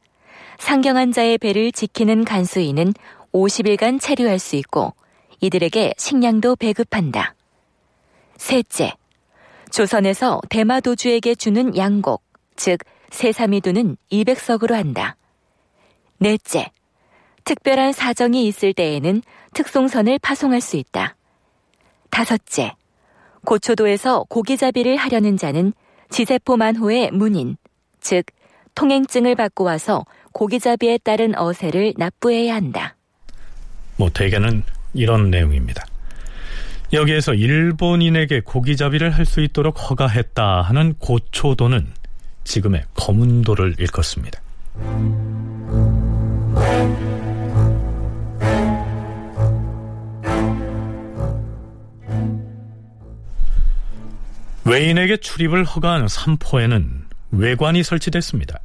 상경한 0.58 1.12
자의 1.12 1.38
배를 1.38 1.74
지키는 1.74 2.24
간수인은 2.24 2.94
50일간 3.34 4.00
체류할 4.00 4.40
수 4.40 4.56
있고 4.56 4.94
이들에게 5.42 5.96
식량도 5.98 6.56
배급한다. 6.56 7.36
셋째, 8.38 8.94
조선에서 9.70 10.40
대마도주에게 10.50 11.36
주는 11.36 11.76
양곡, 11.76 12.24
즉 12.56 12.80
세사미두는 13.10 13.98
200석으로 14.10 14.72
한다. 14.72 15.18
넷째, 16.20 16.72
특별한 17.44 17.92
사정이 17.92 18.48
있을 18.48 18.72
때에는 18.72 19.22
특송선을 19.54 20.20
파송할 20.20 20.62
수 20.62 20.78
있다. 20.78 21.18
다섯째, 22.10 22.76
고초도에서 23.44 24.24
고기잡이를 24.30 24.96
하려는 24.96 25.36
자는 25.36 25.74
지세포 26.12 26.58
만 26.58 26.76
호의 26.76 27.10
문인, 27.12 27.58
즉 28.00 28.26
통행증을 28.76 29.36
받고 29.36 29.64
와서 29.64 30.06
고기잡이에 30.34 31.00
따른 31.00 31.38
어세를 31.38 31.94
납부해야 31.98 32.56
한다. 32.56 32.96
뭐 33.98 34.10
대개는 34.10 34.64
이런 34.94 35.30
내용입니다. 35.30 35.86
여기에서 36.94 37.34
일본인에게 37.34 38.42
고기잡이를 38.42 39.12
할 39.12 39.26
수 39.26 39.42
있도록 39.42 39.90
허가했다 39.90 40.62
하는 40.62 40.94
고초도는 41.00 41.88
지금의 42.44 42.84
검은도를 42.96 43.76
일컫습니다. 43.80 44.42
외인에게 54.72 55.18
출입을 55.18 55.66
허가한 55.66 56.08
삼포에는 56.08 57.06
외관이 57.32 57.84
설치됐습니다. 57.84 58.60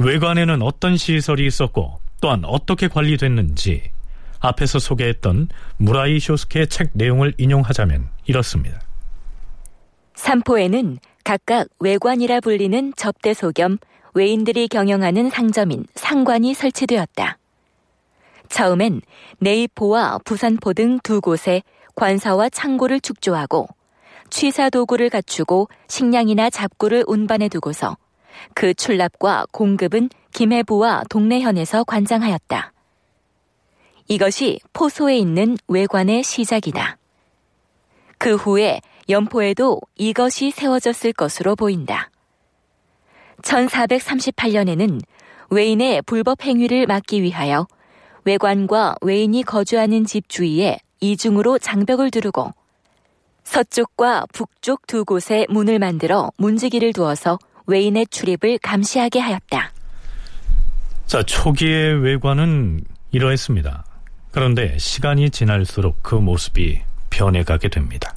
외관에는 0.00 0.60
어떤 0.60 0.96
시설이 0.96 1.46
있었고 1.46 2.00
또한 2.20 2.44
어떻게 2.44 2.88
관리됐는지 2.88 3.92
앞에서 4.40 4.80
소개했던 4.80 5.50
무라이 5.76 6.18
쇼스케의 6.18 6.66
책 6.66 6.90
내용을 6.94 7.32
인용하자면 7.38 8.08
이렇습니다. 8.26 8.80
삼포에는 10.16 10.98
각각 11.22 11.68
외관이라 11.78 12.40
불리는 12.40 12.92
접대소 12.96 13.52
겸 13.52 13.78
외인들이 14.14 14.66
경영하는 14.66 15.30
상점인 15.30 15.86
상관이 15.94 16.54
설치되었다. 16.54 17.38
처음엔 18.48 19.02
내입포와 19.38 20.18
부산포 20.24 20.72
등 20.72 20.98
두 21.04 21.20
곳에 21.20 21.62
관사와 21.94 22.48
창고를 22.48 23.00
축조하고 23.00 23.68
취사 24.30 24.70
도구를 24.70 25.10
갖추고 25.10 25.68
식량이나 25.88 26.50
잡구를 26.50 27.04
운반해 27.06 27.48
두고서 27.48 27.96
그 28.54 28.74
출납과 28.74 29.46
공급은 29.50 30.10
김해부와 30.32 31.04
동래현에서 31.08 31.84
관장하였다. 31.84 32.72
이것이 34.08 34.60
포소에 34.72 35.18
있는 35.18 35.56
외관의 35.68 36.22
시작이다. 36.22 36.96
그 38.18 38.34
후에 38.36 38.80
연포에도 39.08 39.80
이것이 39.96 40.50
세워졌을 40.50 41.12
것으로 41.12 41.56
보인다. 41.56 42.10
1438년에는 43.42 45.00
외인의 45.50 46.02
불법 46.02 46.44
행위를 46.44 46.86
막기 46.86 47.22
위하여 47.22 47.66
외관과 48.24 48.96
외인이 49.00 49.42
거주하는 49.42 50.04
집 50.04 50.28
주위에 50.28 50.78
이중으로 51.00 51.58
장벽을 51.58 52.10
두르고 52.10 52.52
서쪽과 53.48 54.26
북쪽 54.34 54.86
두 54.86 55.06
곳에 55.06 55.46
문을 55.48 55.78
만들어 55.78 56.30
문지기를 56.36 56.92
두어서 56.92 57.38
외인의 57.66 58.06
출입을 58.08 58.58
감시하게 58.58 59.20
하였다. 59.20 59.72
자, 61.06 61.22
초기의 61.22 62.02
외관은 62.02 62.82
이러했습니다. 63.10 63.84
그런데 64.32 64.76
시간이 64.78 65.30
지날수록 65.30 66.02
그 66.02 66.14
모습이 66.14 66.82
변해가게 67.08 67.68
됩니다. 67.68 68.14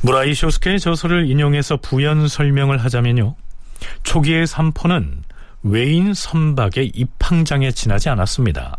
무라이 0.00 0.34
쇼스케의 0.34 0.80
저서를 0.80 1.30
인용해서 1.30 1.76
부연 1.76 2.26
설명을 2.26 2.78
하자면요. 2.78 3.36
초기의 4.02 4.46
삼포는 4.46 5.24
외인 5.62 6.14
선박의 6.14 6.92
입항장에 6.94 7.70
지나지 7.70 8.08
않았습니다. 8.08 8.78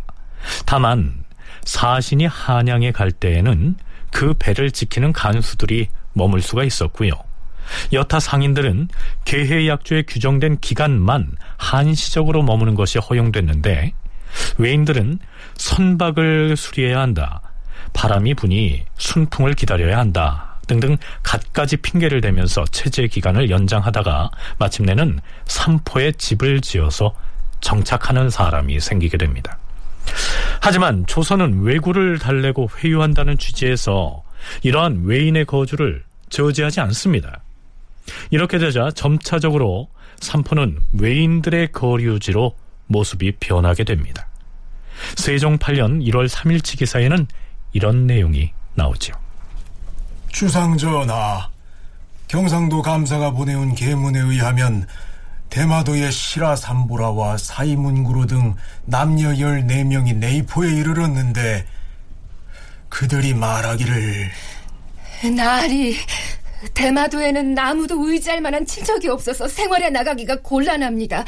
다만 0.66 1.24
사신이 1.64 2.26
한양에 2.26 2.92
갈 2.92 3.12
때에는 3.12 3.76
그 4.12 4.34
배를 4.38 4.72
지키는 4.72 5.14
간수들이 5.14 5.90
머물 6.14 6.42
수가 6.42 6.64
있었고요. 6.64 7.12
여타 7.94 8.20
상인들은 8.20 8.88
개해약조에 9.26 10.04
규정된 10.04 10.60
기간만 10.60 11.32
한시적으로 11.58 12.42
머무는 12.42 12.76
것이 12.76 12.98
허용됐는데 12.98 13.94
외인들은 14.58 15.20
선박을 15.56 16.56
수리해야 16.58 17.00
한다. 17.00 17.42
바람이 17.94 18.36
부니 18.36 18.86
순풍을 18.98 19.54
기다려야 19.54 19.98
한다. 19.98 20.60
등등 20.68 20.98
갖가지 21.24 21.78
핑계를 21.78 22.22
대면서 22.22 22.66
체제 22.72 23.08
기간을 23.08 23.50
연장하다가 23.50 24.30
마침내는 24.60 25.20
삼포에 25.46 26.12
집을 26.14 26.62
지어서 26.62 27.16
정착하는 27.62 28.30
사람이 28.30 28.80
생기게 28.80 29.18
됩니다. 29.18 29.58
하지만 30.62 31.06
조선은 31.08 31.62
왜구를 31.62 32.20
달래고 32.20 32.70
회유한다는 32.78 33.38
취지에서 33.38 34.24
이러한 34.64 35.04
외인의 35.06 35.46
거주를 35.46 36.04
저지하지 36.30 36.82
않습니다. 36.82 37.42
이렇게 38.32 38.58
되자 38.58 38.90
점차적으로 38.92 39.90
삼포는 40.20 40.80
외인들의 40.94 41.72
거류지로 41.72 42.56
모습이 42.88 43.34
변하게 43.40 43.84
됩니다. 43.84 44.28
세종 45.16 45.58
8년 45.58 46.04
1월 46.08 46.28
3일치 46.28 46.78
기사에는 46.80 47.28
이런 47.74 48.08
내용이 48.08 48.52
나오죠. 48.74 49.14
주상전하, 50.32 51.50
경상도 52.28 52.82
감사가 52.82 53.32
보내온 53.32 53.76
계문에 53.76 54.20
의하면 54.20 54.88
대마도의 55.50 56.12
시라삼보라와 56.12 57.38
사이문구로 57.38 58.26
등 58.26 58.56
남녀 58.86 59.30
14명이 59.30 60.16
네이포에 60.18 60.70
이르렀는데 60.70 61.66
그들이 62.90 63.34
말하기를 63.34 64.30
나리 65.36 65.96
대마도에는 66.74 67.58
아무도 67.58 68.08
의지할 68.08 68.42
만한 68.42 68.66
친척이 68.66 69.08
없어서 69.08 69.48
생활에 69.48 69.90
나가기가 69.90 70.42
곤란합니다. 70.42 71.24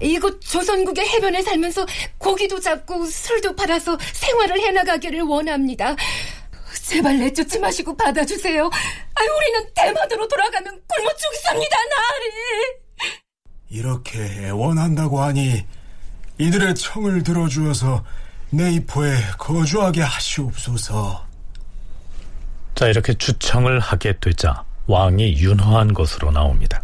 이곳 0.00 0.40
조선국의 0.40 1.08
해변에 1.08 1.42
살면서 1.42 1.84
고기도 2.18 2.60
잡고 2.60 3.04
술도 3.06 3.56
팔아서 3.56 3.98
생활을 4.12 4.60
해나가기를 4.60 5.22
원합니다. 5.22 5.96
제발 6.84 7.18
내쫓지 7.18 7.58
마시고 7.58 7.96
받아주세요. 7.96 8.64
아, 8.66 9.20
우리는 9.36 9.70
대마도로 9.74 10.28
돌아가면 10.28 10.80
굶어 10.86 11.10
죽습니다, 11.16 11.76
나리. 11.76 12.87
이렇게 13.70 14.18
애원한다고 14.46 15.20
하니 15.20 15.64
이들의 16.38 16.74
청을 16.74 17.22
들어주어서 17.22 18.04
네이포에 18.50 19.16
거주하게 19.38 20.02
하시옵소서. 20.02 21.26
자, 22.74 22.86
이렇게 22.86 23.12
주청을 23.14 23.80
하게 23.80 24.18
되자 24.20 24.64
왕이 24.86 25.38
윤허한 25.38 25.92
것으로 25.92 26.30
나옵니다. 26.30 26.82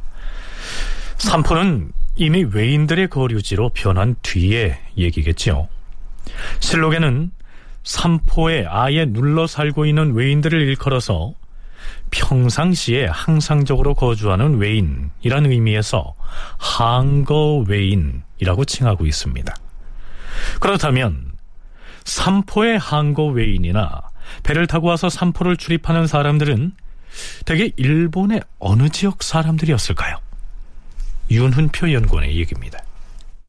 삼포는 1.19 1.93
이미 2.17 2.45
외인들의 2.45 3.09
거류지로 3.09 3.71
변한 3.71 4.15
뒤의 4.23 4.79
얘기겠지요. 4.99 5.69
실록에는 6.61 7.31
삼포에 7.85 8.67
아예 8.69 9.05
눌러 9.05 9.47
살고 9.47 9.87
있는 9.87 10.15
외인들을 10.15 10.61
일컬어서 10.61 11.35
평상시에 12.11 13.07
항상적으로 13.07 13.95
거주하는 13.95 14.59
외인이란 14.59 15.47
의미에서 15.47 16.15
항거 16.59 17.65
외인이라고 17.67 18.65
칭하고 18.65 19.07
있습니다. 19.07 19.55
그렇다면 20.61 21.33
삼포의 22.05 22.79
항거 22.79 23.27
외인이나 23.27 24.01
배를 24.43 24.67
타고 24.67 24.89
와서 24.89 25.09
삼포를 25.09 25.57
출입하는 25.57 26.07
사람들은 26.07 26.73
대개 27.45 27.71
일본의 27.77 28.43
어느 28.59 28.89
지역 28.89 29.23
사람들이었을까요? 29.23 30.17
윤훈표 31.31 31.93
연구원의 31.93 32.37
얘기입니다. 32.37 32.79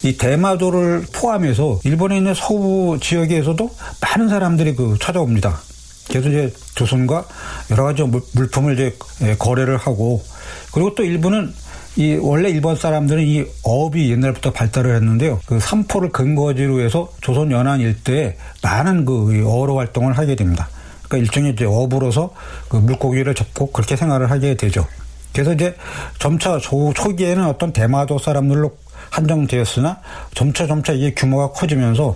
이 0.03 0.17
대마도를 0.17 1.05
포함해서 1.13 1.79
일본에 1.83 2.17
있는 2.17 2.33
서부 2.33 2.97
지역에서도 3.01 3.69
많은 4.01 4.29
사람들이 4.29 4.75
그 4.75 4.97
찾아옵니다. 4.99 5.59
그래서 6.07 6.29
이제 6.29 6.53
조선과 6.75 7.25
여러 7.71 7.83
가지 7.83 8.03
물품을 8.33 8.73
이제 8.73 8.95
거래를 9.37 9.77
하고 9.77 10.23
그리고 10.71 10.93
또 10.95 11.03
일본은 11.03 11.53
이 11.97 12.15
원래 12.21 12.49
일본 12.49 12.75
사람들은 12.75 13.23
이 13.23 13.45
어업이 13.63 14.11
옛날부터 14.11 14.51
발달을 14.51 14.95
했는데요. 14.95 15.39
그 15.45 15.59
삼포를 15.59 16.09
근거지로 16.09 16.81
해서 16.81 17.09
조선 17.21 17.51
연안 17.51 17.79
일대에 17.79 18.35
많은 18.61 19.05
그 19.05 19.43
어로 19.47 19.77
활동을 19.77 20.17
하게 20.17 20.35
됩니다. 20.35 20.67
그러니까 21.03 21.17
일종의 21.25 21.53
이제 21.53 21.65
어부로서 21.65 22.33
그 22.67 22.77
물고기를 22.77 23.33
잡고 23.33 23.71
그렇게 23.71 23.95
생활을 23.95 24.29
하게 24.29 24.55
되죠. 24.55 24.85
그래서 25.31 25.53
이제 25.53 25.75
점차 26.19 26.57
초, 26.59 26.93
초기에는 26.93 27.45
어떤 27.45 27.71
대마도 27.71 28.19
사람들로 28.19 28.75
한정되었으나 29.11 29.99
점차 30.33 30.67
점차 30.67 30.91
이게 30.93 31.13
규모가 31.13 31.51
커지면서 31.51 32.15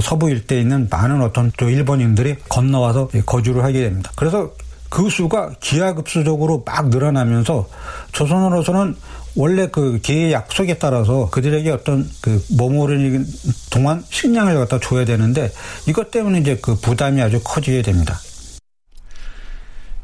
서부 0.00 0.30
일대에 0.30 0.60
있는 0.60 0.88
많은 0.90 1.22
어떤 1.22 1.52
또 1.56 1.68
일본인들이 1.68 2.36
건너와서 2.48 3.08
거주를 3.24 3.62
하게 3.64 3.82
됩니다. 3.82 4.10
그래서 4.16 4.52
그 4.88 5.10
수가 5.10 5.52
기하급수적으로 5.60 6.62
막 6.64 6.88
늘어나면서 6.88 7.68
조선으로서는 8.12 8.96
원래 9.36 9.68
그 9.68 10.00
계의 10.02 10.32
약속에 10.32 10.78
따라서 10.78 11.28
그들에게 11.30 11.70
어떤 11.70 12.08
그 12.22 12.42
머무르는 12.56 13.26
동안 13.70 14.02
식량을 14.08 14.54
갖다 14.56 14.80
줘야 14.80 15.04
되는데 15.04 15.52
이것 15.86 16.10
때문에 16.10 16.38
이제 16.38 16.58
그 16.62 16.74
부담이 16.76 17.20
아주 17.20 17.40
커지게 17.44 17.82
됩니다. 17.82 18.18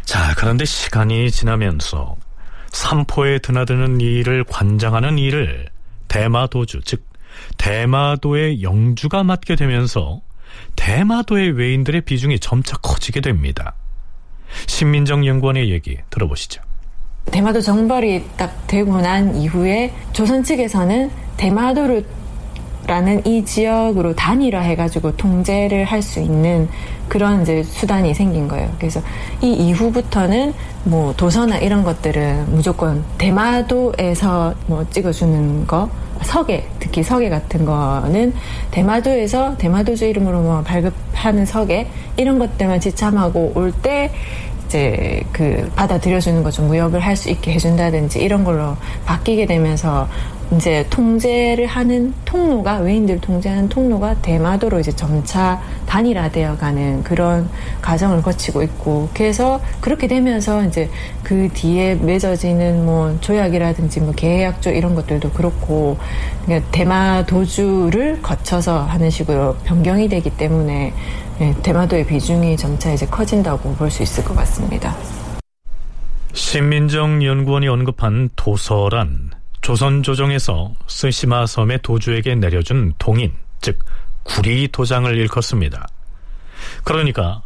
자, 0.04 0.34
그런데 0.36 0.64
시간이 0.64 1.30
지나면서 1.30 2.16
삼포에 2.72 3.38
드나드는 3.38 4.00
일을 4.00 4.44
관장하는 4.44 5.18
일을 5.18 5.68
대마도주, 6.08 6.80
즉 6.84 7.02
대마도의 7.58 8.62
영주가 8.62 9.24
맡게 9.24 9.56
되면서 9.56 10.20
대마도의 10.76 11.52
외인들의 11.52 12.02
비중이 12.02 12.38
점차 12.40 12.76
커지게 12.76 13.20
됩니다. 13.20 13.74
신민정 14.66 15.26
연구원의 15.26 15.70
얘기 15.70 15.98
들어보시죠. 16.10 16.62
대마도 17.26 17.60
정벌이 17.60 18.24
딱 18.36 18.66
되고 18.66 19.00
난 19.00 19.36
이후에 19.36 19.94
조선 20.12 20.42
측에서는 20.42 21.10
대마도를 21.36 22.04
라는 22.86 23.24
이 23.26 23.44
지역으로 23.44 24.14
단일화 24.14 24.60
해가지고 24.60 25.16
통제를 25.16 25.84
할 25.84 26.02
수 26.02 26.20
있는 26.20 26.68
그런 27.08 27.42
이제 27.42 27.62
수단이 27.62 28.12
생긴 28.14 28.48
거예요. 28.48 28.68
그래서 28.78 29.00
이 29.40 29.52
이후부터는 29.52 30.52
뭐 30.84 31.14
도서나 31.16 31.58
이런 31.58 31.84
것들은 31.84 32.46
무조건 32.54 33.04
대마도에서 33.18 34.54
뭐 34.66 34.84
찍어주는 34.90 35.66
거, 35.66 35.88
서계, 36.22 36.68
특히 36.80 37.02
서계 37.02 37.28
같은 37.28 37.64
거는 37.64 38.32
대마도에서 38.72 39.56
대마도주 39.58 40.06
이름으로 40.06 40.40
뭐 40.42 40.62
발급하는 40.62 41.46
서계 41.46 41.86
이런 42.16 42.38
것들만 42.38 42.80
지참하고 42.80 43.52
올 43.54 43.72
때 43.82 44.10
이제 44.66 45.22
그 45.32 45.70
받아들여주는 45.76 46.42
거좀 46.42 46.68
무역을 46.68 47.00
할 47.00 47.14
수 47.14 47.28
있게 47.30 47.52
해준다든지 47.52 48.20
이런 48.20 48.42
걸로 48.42 48.74
바뀌게 49.04 49.44
되면서 49.46 50.08
이제 50.56 50.86
통제를 50.90 51.66
하는 51.66 52.12
통로가 52.24 52.78
외인들 52.78 53.20
통제하는 53.20 53.68
통로가 53.68 54.16
대마도로 54.16 54.80
이제 54.80 54.92
점차 54.92 55.60
단일화되어 55.86 56.58
가는 56.58 57.02
그런 57.02 57.48
과정을 57.80 58.20
거치고 58.22 58.62
있고 58.62 59.08
그래서 59.14 59.60
그렇게 59.80 60.06
되면서 60.06 60.64
이제 60.64 60.90
그 61.22 61.48
뒤에 61.54 61.94
맺어지는 61.94 62.84
뭐 62.84 63.16
조약이라든지 63.20 64.00
뭐 64.00 64.12
계약조 64.12 64.70
이런 64.70 64.94
것들도 64.94 65.30
그렇고 65.30 65.96
그러니까 66.44 66.70
대마도주를 66.70 68.20
거쳐서 68.20 68.82
하는 68.82 69.08
식으로 69.08 69.56
변경이 69.64 70.08
되기 70.08 70.28
때문에 70.30 70.92
대마도의 71.62 72.06
비중이 72.06 72.56
점차 72.56 72.92
이제 72.92 73.06
커진다고 73.06 73.74
볼 73.74 73.90
수 73.90 74.02
있을 74.02 74.24
것 74.24 74.34
같습니다. 74.36 74.96
신민정 76.34 77.22
연구원이 77.24 77.68
언급한 77.68 78.30
도서란 78.36 79.30
조선 79.62 80.02
조정에서 80.02 80.74
스시마 80.88 81.46
섬의 81.46 81.80
도주에게 81.82 82.34
내려준 82.34 82.92
동인, 82.98 83.32
즉 83.60 83.78
구리 84.24 84.68
도장을 84.68 85.16
일컫습니다. 85.16 85.86
그러니까 86.84 87.42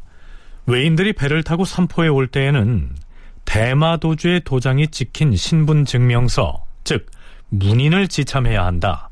외인들이 0.64 1.12
배를 1.12 1.42
타고 1.42 1.64
삼포에 1.64 2.08
올 2.08 2.26
때에는 2.26 2.96
대마 3.44 3.98
도주의 3.98 4.40
도장이 4.40 4.88
찍힌 4.88 5.36
신분 5.36 5.84
증명서, 5.84 6.64
즉 6.84 7.06
문인을 7.50 8.08
지참해야 8.08 8.64
한다. 8.64 9.10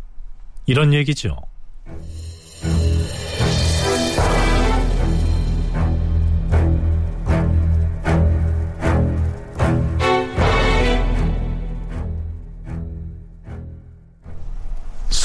이런 0.67 0.95
얘기죠. 0.95 1.37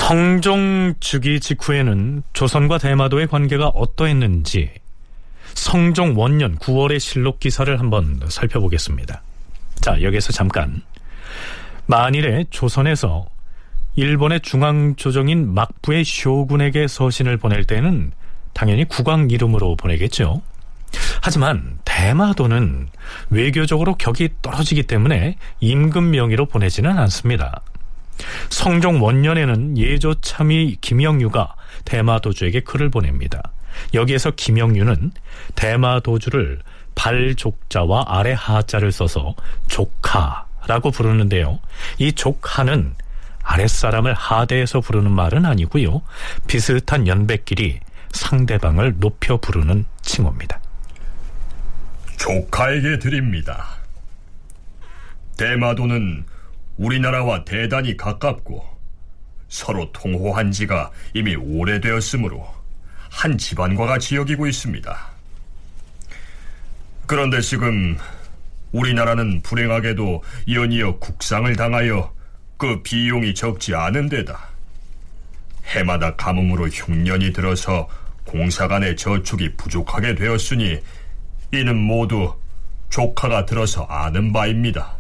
성종 0.09 0.95
주기 0.99 1.39
직후에는 1.39 2.23
조선과 2.33 2.79
대마도의 2.79 3.27
관계가 3.27 3.67
어떠했는지 3.67 4.71
성종 5.53 6.15
원년 6.17 6.57
9월의 6.57 6.99
실록 6.99 7.39
기사를 7.39 7.79
한번 7.79 8.19
살펴보겠습니다. 8.27 9.21
자, 9.81 10.01
여기서 10.01 10.33
잠깐. 10.33 10.81
만일에 11.85 12.45
조선에서 12.49 13.27
일본의 13.97 14.39
중앙조정인 14.39 15.53
막부의 15.53 16.03
쇼군에게 16.03 16.87
서신을 16.87 17.37
보낼 17.37 17.65
때는 17.65 18.11
당연히 18.53 18.85
국왕 18.85 19.29
이름으로 19.29 19.75
보내겠죠. 19.75 20.41
하지만 21.21 21.77
대마도는 21.85 22.87
외교적으로 23.29 23.93
격이 23.93 24.29
떨어지기 24.41 24.87
때문에 24.87 25.35
임금 25.59 26.09
명의로 26.09 26.47
보내지는 26.47 26.97
않습니다. 26.97 27.61
성종 28.49 29.01
원년에는 29.03 29.77
예조 29.77 30.15
참의 30.21 30.77
김영유가 30.81 31.55
대마도주에게 31.85 32.61
글을 32.61 32.89
보냅니다. 32.89 33.41
여기에서 33.93 34.31
김영유는 34.31 35.11
대마도주를 35.55 36.59
발족자와 36.95 38.05
아래 38.07 38.33
하자를 38.37 38.91
써서 38.91 39.35
조카라고 39.67 40.91
부르는데요. 40.91 41.59
이 41.97 42.11
조카는 42.11 42.93
아랫사람을 43.41 44.13
하대해서 44.13 44.81
부르는 44.81 45.11
말은 45.11 45.45
아니고요. 45.45 46.01
비슷한 46.47 47.07
연배끼리 47.07 47.79
상대방을 48.11 48.95
높여 48.99 49.37
부르는 49.37 49.85
칭호입니다. 50.01 50.59
조카에게 52.17 52.99
드립니다. 52.99 53.65
대마도는 55.37 56.25
우리나라와 56.79 57.43
대단히 57.43 57.97
가깝고 57.97 58.65
서로 59.49 59.91
통호한 59.91 60.51
지가 60.51 60.91
이미 61.13 61.35
오래되었으므로 61.35 62.47
한 63.09 63.37
집안과 63.37 63.85
같이 63.85 64.15
여기고 64.15 64.47
있습니다. 64.47 65.09
그런데 67.05 67.41
지금 67.41 67.97
우리나라는 68.71 69.41
불행하게도 69.41 70.23
연이어 70.49 70.99
국상을 70.99 71.53
당하여 71.55 72.13
그 72.57 72.81
비용이 72.81 73.33
적지 73.33 73.75
않은 73.75 74.07
데다 74.07 74.49
해마다 75.65 76.15
가뭄으로 76.15 76.67
흉년이 76.67 77.33
들어서 77.33 77.89
공사 78.23 78.67
간의 78.67 78.95
저축이 78.95 79.55
부족하게 79.57 80.15
되었으니 80.15 80.79
이는 81.51 81.75
모두 81.75 82.33
조카가 82.89 83.45
들어서 83.45 83.83
아는 83.83 84.31
바입니다. 84.31 84.98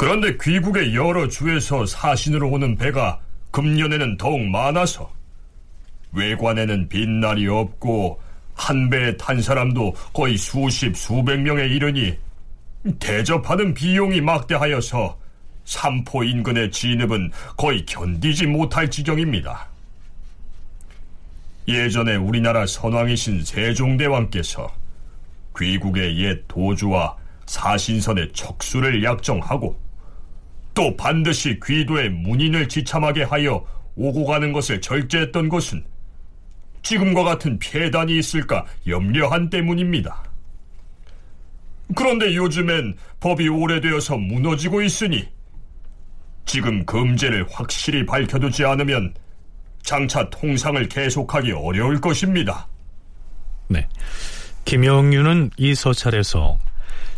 그런데 0.00 0.34
귀국의 0.40 0.94
여러 0.94 1.28
주에서 1.28 1.84
사신으로 1.84 2.48
오는 2.48 2.74
배가 2.74 3.20
금년에는 3.50 4.16
더욱 4.16 4.40
많아서 4.40 5.12
외관에는 6.12 6.88
빈날이 6.88 7.46
없고 7.46 8.18
한 8.54 8.88
배에 8.88 9.14
탄 9.18 9.42
사람도 9.42 9.94
거의 10.14 10.38
수십 10.38 10.96
수백 10.96 11.42
명에 11.42 11.66
이르니 11.66 12.16
대접하는 12.98 13.74
비용이 13.74 14.22
막대하여서 14.22 15.18
삼포 15.66 16.24
인근의 16.24 16.70
진입은 16.70 17.30
거의 17.58 17.84
견디지 17.84 18.46
못할 18.46 18.90
지경입니다. 18.90 19.68
예전에 21.68 22.16
우리나라 22.16 22.64
선왕이신 22.64 23.44
세종대왕께서 23.44 24.66
귀국의 25.58 26.18
옛 26.20 26.48
도주와 26.48 27.18
사신선의 27.44 28.32
척수를 28.32 29.04
약정하고 29.04 29.89
또 30.74 30.96
반드시 30.96 31.58
귀도의 31.64 32.10
문인을 32.10 32.68
지참하게 32.68 33.24
하여 33.24 33.64
오고 33.96 34.24
가는 34.24 34.52
것을 34.52 34.80
절제했던 34.80 35.48
것은 35.48 35.84
지금과 36.82 37.24
같은 37.24 37.58
폐단이 37.58 38.18
있을까 38.18 38.64
염려한 38.86 39.50
때문입니다. 39.50 40.22
그런데 41.94 42.34
요즘엔 42.34 42.96
법이 43.18 43.48
오래되어서 43.48 44.16
무너지고 44.16 44.80
있으니 44.82 45.28
지금 46.46 46.84
금제를 46.86 47.46
확실히 47.50 48.06
밝혀두지 48.06 48.64
않으면 48.64 49.14
장차 49.82 50.28
통상을 50.30 50.88
계속하기 50.88 51.52
어려울 51.52 52.00
것입니다. 52.00 52.68
네. 53.68 53.86
김영윤은 54.64 55.50
이 55.56 55.74
서찰에서 55.74 56.58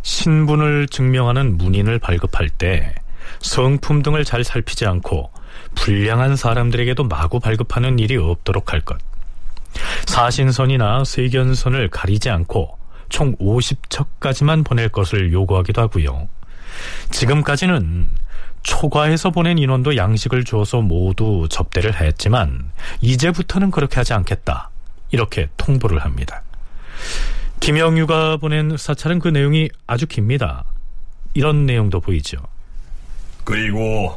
신분을 0.03 0.89
증명하는 0.89 1.57
문인을 1.59 1.99
발급할 1.99 2.49
때 2.51 2.95
성품 3.43 4.03
등을 4.03 4.25
잘 4.25 4.45
살피지 4.45 4.87
않고 4.87 5.31
불량한 5.75 6.37
사람들에게도 6.37 7.05
마구 7.05 7.41
발급하는 7.41 7.99
일이 7.99 8.17
없도록 8.17 8.73
할 8.73 8.81
것. 8.81 8.99
사신선이나 10.07 11.05
세견선을 11.05 11.89
가리지 11.89 12.31
않고 12.31 12.79
총 13.09 13.37
50척까지만 13.37 14.65
보낼 14.65 14.89
것을 14.89 15.33
요구하기도 15.33 15.81
하고요. 15.81 16.29
지금까지는 17.11 18.09
초과해서 18.63 19.31
보낸 19.31 19.59
인원도 19.59 19.97
양식을 19.97 20.45
줘서 20.45 20.81
모두 20.81 21.47
접대를 21.51 22.01
했지만 22.01 22.71
이제부터는 23.01 23.71
그렇게 23.71 23.97
하지 23.97 24.15
않겠다. 24.15 24.71
이렇게 25.11 25.49
통보를 25.57 25.99
합니다. 25.99 26.43
김영유가 27.61 28.39
보낸 28.39 28.77
사찰은 28.77 29.19
그 29.19 29.29
내용이 29.29 29.69
아주 29.87 30.07
깁니다. 30.07 30.65
이런 31.35 31.67
내용도 31.67 32.01
보이죠. 32.01 32.39
그리고 33.45 34.15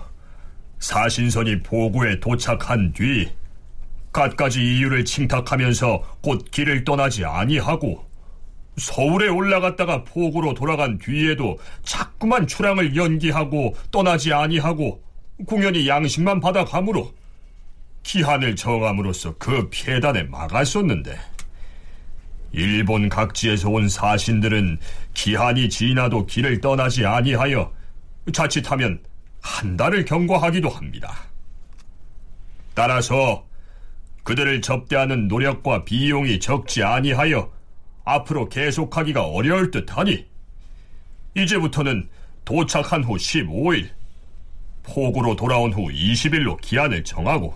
사신선이 0.80 1.64
보고에 1.64 2.20
도착한 2.20 2.94
뒤 2.94 3.30
갖가지 4.12 4.62
이유를 4.62 5.04
칭탁하면서 5.04 6.20
곧 6.22 6.46
길을 6.52 6.84
떠나지 6.84 7.26
아니하고 7.26 8.06
서울에 8.78 9.28
올라갔다가 9.28 10.04
포구로 10.04 10.54
돌아간 10.54 10.98
뒤에도 10.98 11.58
자꾸만 11.84 12.46
출항을 12.46 12.96
연기하고 12.96 13.76
떠나지 13.92 14.34
아니하고 14.34 15.02
공연히 15.46 15.88
양식만 15.88 16.40
받아가므로 16.40 17.14
기한을 18.04 18.56
정함으로써 18.56 19.36
그 19.38 19.70
폐단에 19.72 20.24
막았었는데 20.24 21.18
일본 22.52 23.10
각지에서 23.10 23.70
온 23.70 23.90
사신들은 23.90 24.80
기한이 25.14 25.68
지나도 25.68 26.26
길을 26.26 26.62
떠나지 26.62 27.06
아니하여 27.06 27.72
자칫하면 28.32 29.00
한 29.46 29.78
달을 29.78 30.06
경과하기도 30.06 30.68
합니다. 30.70 31.16
따라서 32.74 33.46
그들을 34.24 34.60
접대하는 34.62 35.28
노력과 35.28 35.86
비용이 35.86 36.40
적지 36.40 36.84
아니하여 36.84 37.52
앞으로 38.04 38.50
계속하기가 38.50 39.24
어려울 39.24 39.70
듯하니 39.70 40.26
이제부터는 41.36 42.10
도착한 42.44 43.04
후 43.04 43.18
15일, 43.18 43.90
포구로 44.82 45.36
돌아온 45.36 45.72
후 45.72 45.90
20일로 45.92 46.60
기한을 46.60 47.04
정하고 47.04 47.54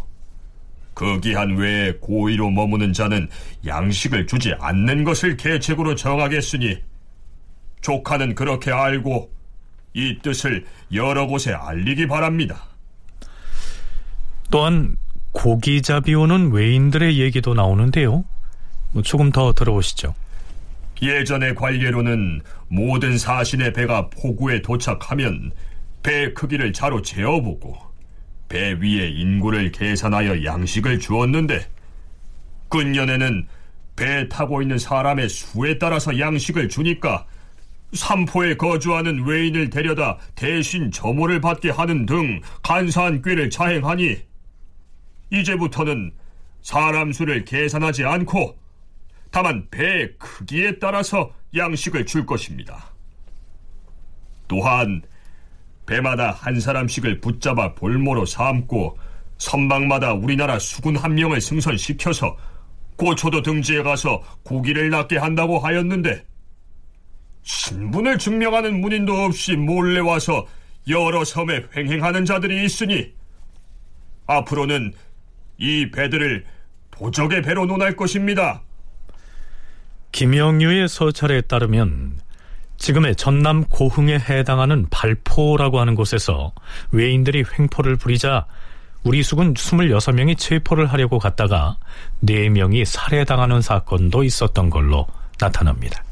그 0.93 1.19
기한 1.19 1.55
외에 1.57 1.93
고의로 1.93 2.51
머무는 2.51 2.93
자는 2.93 3.27
양식을 3.65 4.27
주지 4.27 4.53
않는 4.59 5.03
것을 5.03 5.37
계책으로 5.37 5.95
정하겠으니 5.95 6.77
조카는 7.81 8.35
그렇게 8.35 8.71
알고 8.71 9.38
이 9.93 10.19
뜻을 10.21 10.65
여러 10.93 11.27
곳에 11.27 11.53
알리기 11.53 12.07
바랍니다. 12.07 12.63
또한 14.51 14.95
고기 15.31 15.81
잡이 15.81 16.15
오는 16.15 16.51
외인들의 16.51 17.19
얘기도 17.19 17.53
나오는데요. 17.53 18.25
뭐 18.91 19.03
조금 19.03 19.31
더 19.31 19.53
들어보시죠. 19.53 20.15
예전의 21.01 21.55
관례로는 21.55 22.41
모든 22.67 23.17
사신의 23.17 23.73
배가 23.73 24.09
포구에 24.09 24.61
도착하면 24.61 25.51
배 26.03 26.33
크기를 26.33 26.73
자로 26.73 27.01
재어보고 27.01 27.77
배 28.49 28.73
위에 28.73 29.07
인구를 29.09 29.71
계산하여 29.71 30.43
양식을 30.43 30.99
주었는데 30.99 31.67
근년에는 32.69 33.47
배 33.95 34.27
타고 34.29 34.61
있는 34.61 34.77
사람의 34.77 35.29
수에 35.29 35.77
따라서 35.77 36.17
양식을 36.17 36.69
주니까 36.69 37.25
삼포에 37.93 38.55
거주하는 38.55 39.25
외인을 39.25 39.69
데려다 39.69 40.17
대신 40.35 40.91
점호를 40.91 41.41
받게 41.41 41.71
하는 41.71 42.05
등 42.05 42.41
간사한 42.61 43.21
꾀를 43.21 43.49
자행하니 43.49 44.17
이제부터는 45.31 46.13
사람 46.61 47.11
수를 47.11 47.45
계산하지 47.45 48.05
않고 48.05 48.57
다만 49.31 49.67
배의 49.69 50.15
크기에 50.17 50.79
따라서 50.79 51.31
양식을 51.55 52.05
줄 52.05 52.25
것입니다. 52.25 52.91
또한 54.47 55.01
배마다 55.85 56.31
한 56.31 56.59
사람씩을 56.59 57.19
붙잡아 57.21 57.73
볼모로 57.73 58.25
삼고 58.25 58.97
선방마다 59.37 60.13
우리나라 60.13 60.59
수군 60.59 60.95
한 60.97 61.15
명을 61.15 61.41
승선시켜서 61.41 62.37
고초도 62.97 63.41
등지에 63.41 63.81
가서 63.81 64.21
고기를 64.43 64.89
낳게 64.89 65.17
한다고 65.17 65.59
하였는데 65.59 66.28
신분을 67.49 68.19
증명하는 68.19 68.79
문인도 68.79 69.25
없이 69.25 69.55
몰래 69.55 69.99
와서 69.99 70.45
여러 70.87 71.23
섬에 71.23 71.65
횡행하는 71.75 72.23
자들이 72.23 72.63
있으니 72.63 73.11
앞으로는 74.27 74.93
이 75.57 75.89
배들을 75.89 76.45
도적의 76.91 77.41
배로 77.41 77.65
논할 77.65 77.95
것입니다. 77.95 78.61
김영유의 80.11 80.87
서찰에 80.87 81.41
따르면 81.41 82.19
지금의 82.77 83.15
전남 83.15 83.63
고흥에 83.65 84.19
해당하는 84.19 84.87
발포라고 84.91 85.79
하는 85.79 85.95
곳에서 85.95 86.53
외인들이 86.91 87.43
횡포를 87.57 87.95
부리자 87.95 88.45
우리 89.03 89.23
수군 89.23 89.55
26명이 89.55 90.37
체포를 90.37 90.85
하려고 90.85 91.17
갔다가 91.17 91.77
4명이 92.23 92.85
살해당하는 92.85 93.61
사건도 93.61 94.23
있었던 94.23 94.69
걸로 94.69 95.07
나타납니다. 95.39 96.03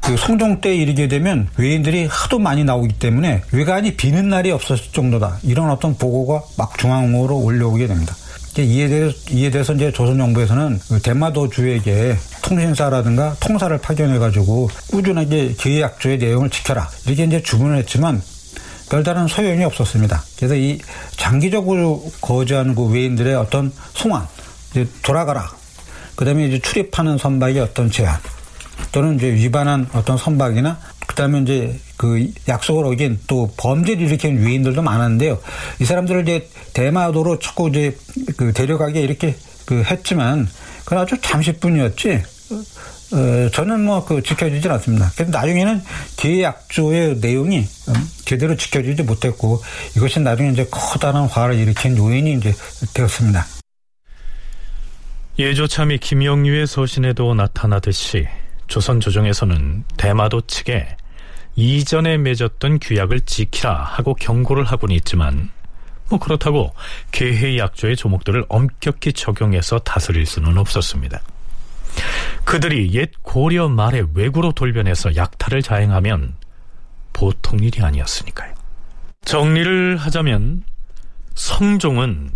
그 0.00 0.16
성종 0.16 0.60
때 0.60 0.74
이르게 0.74 1.08
되면 1.08 1.48
외인들이 1.56 2.06
하도 2.06 2.38
많이 2.38 2.64
나오기 2.64 2.94
때문에 2.98 3.42
외관이 3.52 3.96
비는 3.96 4.28
날이 4.28 4.50
없었을 4.50 4.92
정도다. 4.92 5.38
이런 5.42 5.70
어떤 5.70 5.96
보고가 5.96 6.42
막 6.56 6.78
중앙으로 6.78 7.36
올려오게 7.36 7.86
됩니다. 7.86 8.14
이에 8.56 8.88
대해서, 8.88 9.14
이에 9.30 9.50
대해서 9.50 9.72
이제 9.72 9.92
조선정부에서는 9.92 10.80
그 10.88 11.00
대마도주에게 11.00 12.16
통신사라든가 12.42 13.36
통사를 13.38 13.76
파견해가지고 13.78 14.70
꾸준하게 14.90 15.54
계약조의 15.58 16.18
내용을 16.18 16.50
지켜라. 16.50 16.88
이렇게 17.06 17.24
이제 17.24 17.42
주문을 17.42 17.76
했지만 17.78 18.20
별다른 18.90 19.28
소용이 19.28 19.62
없었습니다. 19.64 20.24
그래서 20.36 20.56
이 20.56 20.80
장기적으로 21.16 22.10
거주하는 22.20 22.74
그 22.74 22.86
외인들의 22.86 23.34
어떤 23.36 23.70
송환, 23.94 24.26
이제 24.70 24.88
돌아가라. 25.02 25.52
그 26.16 26.24
다음에 26.24 26.46
이제 26.46 26.58
출입하는 26.58 27.18
선박의 27.18 27.60
어떤 27.60 27.90
제한, 27.90 28.18
또는 28.92 29.16
이제 29.16 29.32
위반한 29.32 29.88
어떤 29.92 30.16
선박이나 30.16 30.78
그 31.06 31.14
다음에 31.14 31.40
이제 31.40 31.78
그 31.96 32.30
약속을 32.48 32.84
어긴 32.86 33.18
또 33.26 33.50
범죄를 33.56 34.02
일으키는 34.06 34.44
외인들도 34.44 34.82
많았는데요. 34.82 35.40
이 35.80 35.84
사람들을 35.84 36.22
이제 36.22 36.48
대마도로 36.74 37.38
자꾸 37.38 37.68
이제 37.68 37.96
그 38.36 38.52
데려가게 38.52 39.00
이렇게 39.00 39.34
그 39.64 39.82
했지만 39.82 40.48
그건 40.84 40.98
아주 40.98 41.16
잠시뿐이었지. 41.20 42.22
어, 43.10 43.48
저는 43.52 43.84
뭐 43.84 44.04
그 44.04 44.22
지켜지질 44.22 44.70
않습니다. 44.72 45.10
그래서 45.14 45.30
나중에는 45.32 45.82
계약조의 46.16 47.16
내용이 47.20 47.58
음, 47.58 47.94
제대로 48.24 48.54
지켜지지 48.56 49.02
못했고 49.02 49.62
이것이 49.96 50.20
나중에 50.20 50.50
이제 50.50 50.66
커다란 50.70 51.24
화를 51.26 51.56
일으킨 51.56 51.96
요인이 51.96 52.34
이제 52.34 52.54
되었습니다. 52.94 53.46
예조참이 55.38 55.98
김영유의 55.98 56.66
서신에도 56.66 57.34
나타나듯이 57.34 58.26
조선 58.68 59.00
조정에서는 59.00 59.84
대마도 59.96 60.42
측에 60.42 60.96
이전에 61.56 62.18
맺었던 62.18 62.78
규약을 62.80 63.22
지키라 63.22 63.74
하고 63.74 64.14
경고를 64.14 64.64
하곤 64.64 64.92
있지만 64.92 65.50
뭐 66.08 66.18
그렇다고 66.18 66.72
개해 67.10 67.58
약조의 67.58 67.96
조목들을 67.96 68.44
엄격히 68.48 69.12
적용해서 69.12 69.80
다스릴 69.80 70.24
수는 70.24 70.56
없었습니다. 70.56 71.20
그들이 72.44 72.94
옛 72.94 73.10
고려 73.22 73.68
말의 73.68 74.08
왜구로 74.14 74.52
돌변해서 74.52 75.16
약탈을 75.16 75.62
자행하면 75.62 76.36
보통 77.12 77.58
일이 77.58 77.82
아니었으니까요. 77.82 78.54
정리를 79.24 79.96
하자면 79.96 80.62
성종은 81.34 82.30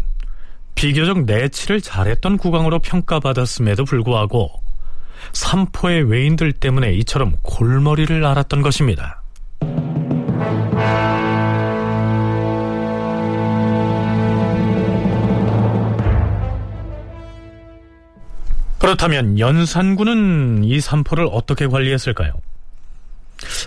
비교적 0.74 1.24
내치를 1.24 1.80
잘했던 1.80 2.39
국왕으로 2.39 2.80
평가받았음에도 2.80 3.85
불구하고 3.85 4.62
삼포의 5.33 6.05
외인들 6.11 6.53
때문에 6.53 6.93
이처럼 6.95 7.37
골머리를 7.43 8.25
앓았던 8.25 8.62
것입니다. 8.62 9.23
그렇다면 18.79 19.39
연산군은 19.39 20.64
이 20.64 20.81
삼포를 20.81 21.29
어떻게 21.31 21.68
관리했을까요? 21.68 22.33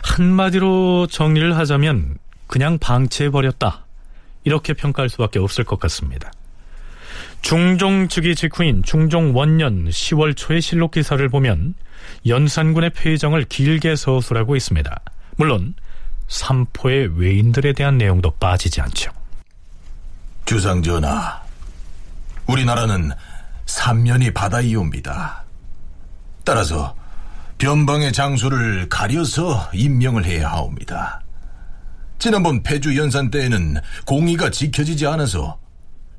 한마디로 0.03 1.07
정리를 1.07 1.55
하자면 1.57 2.17
그냥 2.47 2.77
방치해버렸다. 2.77 3.85
이렇게 4.43 4.73
평가할 4.73 5.09
수밖에 5.09 5.39
없을 5.39 5.63
것 5.63 5.79
같습니다. 5.79 6.31
중종 7.45 8.07
즉위 8.07 8.33
직후인 8.33 8.81
중종 8.81 9.35
원년 9.35 9.87
10월 9.87 10.35
초의 10.35 10.63
실록 10.63 10.89
기사를 10.89 11.29
보면 11.29 11.75
연산군의 12.25 12.89
폐정을 12.89 13.43
길게 13.43 13.95
서술하고 13.95 14.55
있습니다. 14.55 14.99
물론 15.37 15.75
삼포의 16.27 17.19
외인들에 17.19 17.73
대한 17.73 17.99
내용도 17.99 18.31
빠지지 18.31 18.81
않죠. 18.81 19.11
주상 20.45 20.81
전하, 20.81 21.39
우리나라는 22.47 23.11
삼면이 23.67 24.31
바다이옵니다. 24.31 25.43
따라서 26.43 26.95
변방의 27.59 28.11
장소를 28.11 28.89
가려서 28.89 29.69
임명을 29.71 30.25
해야 30.25 30.49
하옵니다. 30.49 31.21
지난번 32.17 32.63
폐주 32.63 32.97
연산 32.97 33.29
때에는 33.29 33.75
공의가 34.03 34.49
지켜지지 34.49 35.05
않아서 35.05 35.59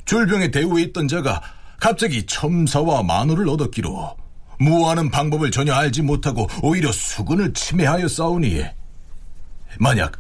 줄병의 0.07 0.51
대우에 0.51 0.83
있던 0.85 1.09
자가 1.09 1.43
갑자기 1.79 2.25
첨사와 2.25 3.03
만호를 3.03 3.49
얻었기로 3.49 4.17
무하는 4.59 5.11
방법을 5.11 5.51
전혀 5.51 5.75
알지 5.75 6.03
못하고 6.03 6.49
오히려 6.63 6.91
수군을 6.91 7.53
침해하여 7.53 8.09
싸우니 8.09 8.65
만약 9.79 10.13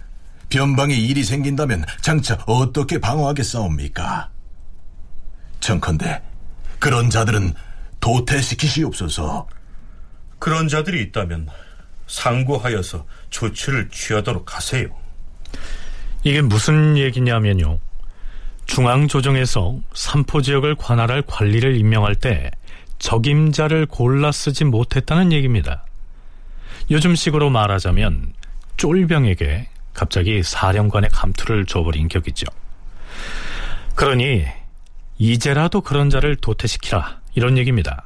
변방에 0.50 0.94
일이 0.94 1.24
생긴다면 1.24 1.84
장차 2.02 2.34
어떻게 2.46 2.98
방어하게 2.98 3.42
싸웁니까? 3.42 4.30
청컨대 5.60 6.22
그런 6.78 7.10
자들은 7.10 7.54
도태시키시옵소서. 8.00 9.48
그런 10.38 10.68
자들이 10.68 11.02
있다면 11.04 11.48
상고하여서 12.06 13.06
조치를 13.30 13.88
취하도록 13.88 14.54
하세요. 14.54 14.86
이게 16.22 16.42
무슨 16.42 16.96
얘기냐면요. 16.96 17.80
중앙조정에서 18.66 19.78
삼포 19.94 20.42
지역을 20.42 20.74
관할할 20.74 21.22
관리를 21.22 21.76
임명할 21.76 22.14
때 22.14 22.50
적임자를 22.98 23.86
골라 23.86 24.32
쓰지 24.32 24.64
못했다는 24.64 25.32
얘기입니다. 25.32 25.84
요즘식으로 26.90 27.50
말하자면 27.50 28.32
쫄병에게 28.76 29.68
갑자기 29.94 30.42
사령관의 30.42 31.10
감투를 31.10 31.66
줘버린 31.66 32.08
격이죠. 32.08 32.46
그러니 33.94 34.44
이제라도 35.18 35.80
그런 35.80 36.10
자를 36.10 36.36
도태시키라 36.36 37.20
이런 37.34 37.56
얘기입니다. 37.56 38.04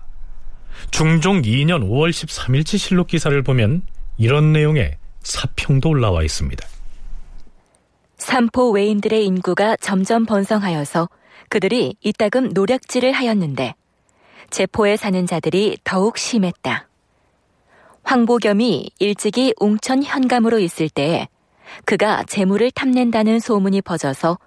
중종 0.90 1.42
2년 1.42 1.82
5월 1.82 2.10
13일치 2.10 2.78
실록 2.78 3.08
기사를 3.08 3.42
보면 3.42 3.82
이런 4.16 4.52
내용의 4.52 4.96
사평도 5.22 5.88
올라와 5.88 6.22
있습니다. 6.22 6.66
삼포 8.20 8.72
외인들의 8.72 9.24
인구가 9.24 9.76
점점 9.76 10.26
번성하여서 10.26 11.08
그들이 11.48 11.96
이따금 12.02 12.50
노략질을 12.50 13.12
하였는데 13.12 13.74
제포에 14.50 14.98
사는 14.98 15.26
자들이 15.26 15.78
더욱 15.84 16.18
심했다. 16.18 16.86
황보겸이 18.02 18.90
일찍이 18.98 19.54
웅천 19.58 20.04
현감으로 20.04 20.58
있을 20.58 20.90
때에 20.90 21.28
그가 21.86 22.22
재물을 22.24 22.70
탐낸다는 22.70 23.40
소문이 23.40 23.80
퍼져서 23.80 24.38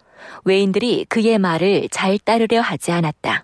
외인들이 0.46 1.06
그의 1.10 1.40
말을 1.40 1.90
잘 1.90 2.20
따르려 2.20 2.62
하지 2.62 2.92
않았다. 2.92 3.44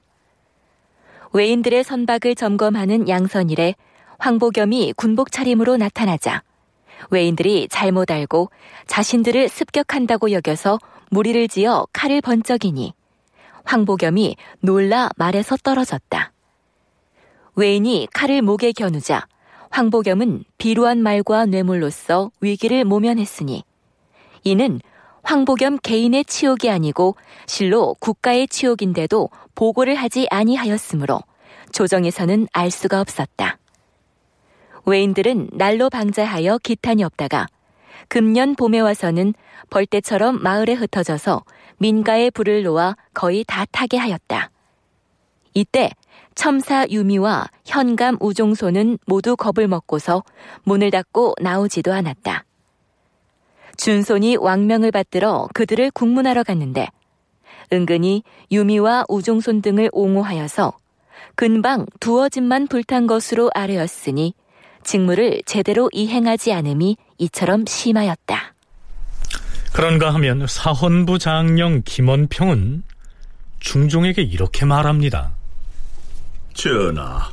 외인들의 1.34 1.84
선박을 1.84 2.36
점검하는 2.36 3.10
양선일에 3.10 3.74
황보겸이 4.20 4.94
군복 4.96 5.32
차림으로 5.32 5.78
나타나자 5.78 6.44
외인들이 7.10 7.68
잘못 7.70 8.12
알고 8.12 8.50
자신들을 8.88 9.50
습격한다고 9.50 10.32
여겨서 10.32 10.80
무리를 11.10 11.48
지어 11.48 11.88
칼을 11.94 12.22
번쩍이니 12.22 12.94
황보겸이 13.66 14.36
놀라 14.62 15.10
말에서 15.16 15.58
떨어졌다. 15.58 16.32
외인이 17.56 18.08
칼을 18.14 18.42
목에 18.42 18.72
겨누자 18.72 19.28
황보겸은 19.70 20.46
비루한 20.58 21.04
말과 21.04 21.46
뇌물로서 21.46 22.32
위기를 22.42 22.86
모면했으니 22.86 23.64
이는 24.44 24.82
황보겸 25.24 25.78
개인의 25.84 26.26
치욕이 26.26 26.72
아니고 26.72 27.16
실로 27.46 27.96
국가의 28.00 28.48
치욕인데도 28.48 29.30
보고를 29.54 29.96
하지 29.96 30.28
아니하였으므로 30.32 31.20
조정에서는 31.72 32.48
알 32.52 32.72
수가 32.72 33.02
없었다. 33.02 33.59
외인들은 34.90 35.52
날로 35.54 35.90
방자하여 35.90 36.60
기탄이 36.60 37.04
없다가 37.04 37.48
금년 38.08 38.56
봄에 38.56 38.80
와서는 38.80 39.34
벌떼처럼 39.70 40.42
마을에 40.42 40.74
흩어져서 40.74 41.44
민가에 41.78 42.32
불을 42.32 42.64
놓아 42.64 42.96
거의 43.14 43.44
다 43.48 43.66
타게 43.72 43.98
하였다. 43.98 44.50
이때 45.54 45.92
첨사 46.36 46.88
유미와 46.90 47.48
현감 47.66 48.18
우종소는 48.20 48.98
모두 49.06 49.36
겁을 49.36 49.68
먹고서 49.68 50.24
문을 50.64 50.92
닫고 50.92 51.36
나오지도 51.42 51.94
않았다. 51.94 52.46
준손이 53.78 54.38
왕명을 54.38 54.92
받들어 54.92 55.48
그들을 55.54 55.92
국문하러 55.92 56.44
갔는데 56.44 56.88
은근히 57.72 58.24
유미와 58.52 59.06
우종손 59.08 59.62
등을 59.62 59.90
옹호하여서 59.94 60.74
근방 61.36 61.86
두어 62.00 62.28
집만 62.28 62.68
불탄 62.68 63.08
것으로 63.08 63.50
아뢰었으니 63.54 64.34
직무를 64.84 65.42
제대로 65.46 65.90
이행하지 65.94 66.54
않음이 66.54 66.98
이처럼 67.18 67.66
심하였다. 67.66 68.54
그런가 69.74 70.14
하면 70.16 70.48
사헌부 70.48 71.20
장령 71.20 71.84
김원평은 71.86 72.84
중종에게 73.60 74.22
이렇게 74.22 74.66
말합니다. 74.66 75.34
전하, 76.54 77.30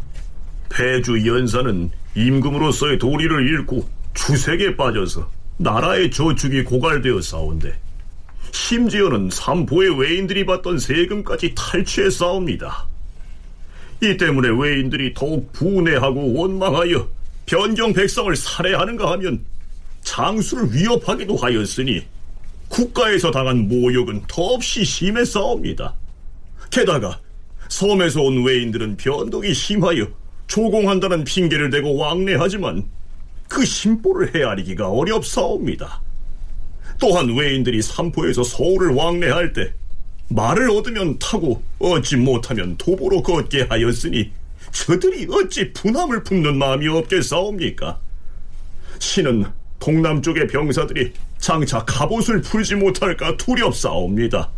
폐주 0.69 1.27
연사는 1.27 1.91
임금으로서의 2.15 2.99
도리를 2.99 3.49
잃고 3.49 3.89
주색에 4.15 4.77
빠져서 4.77 5.31
나라의 5.59 6.11
저축이 6.11 6.65
고갈되어 6.65 7.21
싸운데 7.21 7.79
심지어는 8.53 9.31
삼포의 9.31 9.99
외인들이 9.99 10.47
받던 10.47 10.79
세금까지 10.79 11.55
탈취해 11.55 12.11
싸웁니다. 12.11 12.87
이 14.03 14.17
때문에 14.17 14.49
외인들이 14.49 15.15
더욱 15.15 15.53
분해하고 15.53 16.35
원망하여 16.35 17.09
변경 17.47 17.93
백성을 17.93 18.35
살해하는가 18.35 19.11
하면 19.13 19.45
장수를 20.03 20.73
위협하기도 20.73 21.37
하였으니 21.37 22.05
국가에서 22.69 23.31
당한 23.31 23.69
모욕은 23.69 24.25
더없이 24.27 24.85
심했사옵니다. 24.85 25.95
게다가 26.71 27.21
섬에서 27.69 28.23
온 28.23 28.45
외인들은 28.45 28.97
변덕이 28.97 29.55
심하여 29.55 30.09
조공한다는 30.49 31.25
핑계를 31.25 31.71
대고 31.71 31.97
왕래하지만 31.97 32.85
그 33.49 33.65
심보를 33.65 34.35
헤아리기가 34.35 34.89
어렵사옵니다. 34.91 36.01
또한 36.99 37.35
외인들이 37.37 37.83
삼포에서 37.83 38.43
서울을 38.43 38.95
왕래할 38.95 39.53
때 39.53 39.73
말을 40.29 40.71
얻으면 40.71 41.19
타고 41.19 41.63
얻지 41.79 42.17
못하면 42.17 42.77
도보로 42.77 43.23
걷게 43.23 43.67
하였으니 43.69 44.33
저들이 44.77 45.27
어찌 45.31 45.73
분함을 45.73 46.23
품는 46.23 46.59
마음이 46.59 46.87
없겠사옵니까? 46.87 47.99
신은 48.99 49.47
동남쪽의 49.79 50.49
병사들이 50.49 51.13
장차 51.39 51.83
갑옷을 51.87 52.43
풀지 52.43 52.75
못할까 52.75 53.39
두렵사옵니다. 53.39 54.51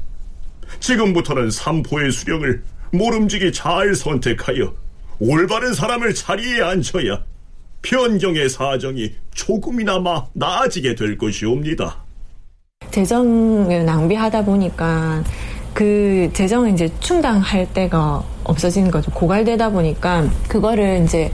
지금부터는 0.80 1.50
삼포의 1.52 2.10
수령을 2.10 2.62
모름지기 2.90 3.52
잘 3.52 3.94
선택하여 3.94 4.74
올바른 5.20 5.72
사람을 5.72 6.14
자리에 6.14 6.62
앉혀야 6.62 7.24
변경의 7.82 8.48
사정이 8.48 9.14
조금이나마 9.34 10.26
나아지게 10.32 10.96
될 10.96 11.16
것이옵니다. 11.16 11.96
재정을 12.90 13.84
낭비하다 13.84 14.44
보니까 14.44 15.22
그 15.78 16.28
재정을 16.32 16.72
이제 16.72 16.90
충당할 16.98 17.72
때가 17.72 18.24
없어지는 18.42 18.90
거죠. 18.90 19.12
고갈되다 19.12 19.70
보니까 19.70 20.24
그거를 20.48 21.04
이제 21.04 21.30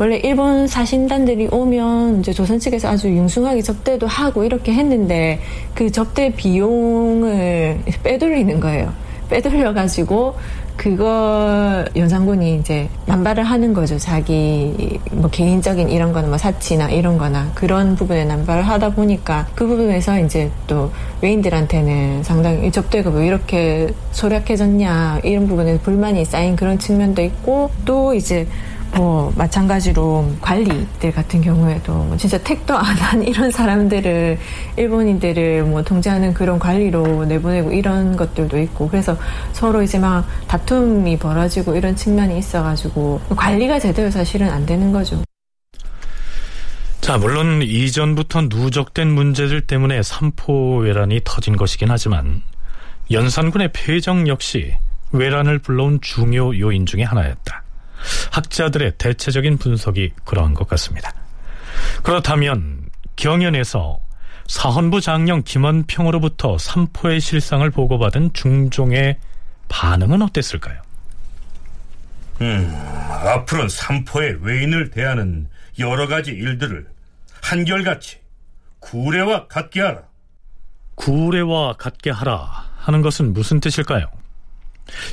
원래 0.00 0.16
일본 0.16 0.66
사신단들이 0.66 1.46
오면 1.52 2.18
이제 2.18 2.32
조선 2.32 2.58
측에서 2.58 2.88
아주 2.88 3.06
융숭하게 3.06 3.62
접대도 3.62 4.08
하고 4.08 4.42
이렇게 4.42 4.72
했는데 4.72 5.38
그 5.76 5.92
접대 5.92 6.34
비용을 6.34 7.82
빼돌리는 8.02 8.58
거예요. 8.58 8.92
빼돌려가지고 9.30 10.34
그거 10.76 11.84
연산군이 11.96 12.56
이제 12.56 12.88
남발을 13.06 13.44
하는 13.44 13.72
거죠. 13.72 13.98
자기 13.98 14.98
뭐 15.12 15.30
개인적인 15.30 15.88
이런 15.88 16.12
거나 16.12 16.28
뭐 16.28 16.36
사치나 16.36 16.90
이런 16.90 17.16
거나 17.16 17.50
그런 17.54 17.94
부분에 17.94 18.24
남발을 18.24 18.66
하다 18.66 18.90
보니까 18.90 19.46
그 19.54 19.66
부분에서 19.66 20.20
이제 20.20 20.50
또 20.66 20.90
외인들한테는 21.22 22.22
상당히 22.22 22.70
접대가 22.70 23.10
왜 23.10 23.26
이렇게 23.26 23.88
소략해졌냐 24.12 25.20
이런 25.24 25.46
부분에 25.46 25.78
불만이 25.78 26.24
쌓인 26.24 26.56
그런 26.56 26.78
측면도 26.78 27.22
있고 27.22 27.70
또 27.84 28.14
이제 28.14 28.46
뭐 28.96 29.32
마찬가지로 29.36 30.36
관리들 30.40 31.12
같은 31.12 31.40
경우에도 31.40 31.92
뭐 31.92 32.16
진짜 32.16 32.38
택도 32.38 32.76
안 32.76 32.94
한 33.04 33.22
이런 33.26 33.50
사람들을 33.50 34.38
일본인들을 34.76 35.64
뭐 35.64 35.82
통제하는 35.82 36.32
그런 36.32 36.58
관리로 36.58 37.24
내보내고 37.26 37.72
이런 37.72 38.16
것들도 38.16 38.58
있고 38.60 38.88
그래서 38.88 39.16
서로 39.52 39.82
이제 39.82 39.98
막 39.98 40.26
다툼이 40.48 41.18
벌어지고 41.18 41.76
이런 41.76 41.96
측면이 41.96 42.38
있어가지고 42.38 43.20
관리가 43.36 43.78
제대로 43.78 44.10
사실은 44.10 44.48
안 44.48 44.64
되는 44.64 44.92
거죠. 44.92 45.22
자, 47.00 47.18
물론 47.18 47.60
이전부터 47.62 48.42
누적된 48.42 49.08
문제들 49.10 49.66
때문에 49.66 50.02
삼포 50.02 50.78
외란이 50.78 51.20
터진 51.24 51.56
것이긴 51.56 51.90
하지만 51.90 52.40
연산군의 53.10 53.70
폐정 53.74 54.26
역시 54.28 54.74
외란을 55.12 55.58
불러온 55.58 56.00
중요 56.00 56.58
요인 56.58 56.86
중의 56.86 57.04
하나였다. 57.04 57.63
학자들의 58.32 58.92
대체적인 58.98 59.58
분석이 59.58 60.12
그러한 60.24 60.54
것 60.54 60.68
같습니다. 60.68 61.12
그렇다면 62.02 62.88
경연에서 63.16 64.00
사헌부 64.46 65.00
장령 65.00 65.42
김원평으로부터 65.42 66.58
삼포의 66.58 67.20
실상을 67.20 67.68
보고받은 67.70 68.32
중종의 68.34 69.18
반응은 69.68 70.22
어땠을까요? 70.22 70.80
음, 72.42 72.74
앞으로는 73.26 73.68
삼포의 73.68 74.38
외인을 74.42 74.90
대하는 74.90 75.48
여러 75.78 76.06
가지 76.06 76.30
일들을 76.30 76.86
한결같이 77.42 78.18
구례와 78.80 79.46
같게 79.46 79.80
하라. 79.80 80.02
구례와 80.96 81.74
같게 81.74 82.10
하라 82.10 82.68
하는 82.78 83.02
것은 83.02 83.32
무슨 83.32 83.60
뜻일까요? 83.60 84.06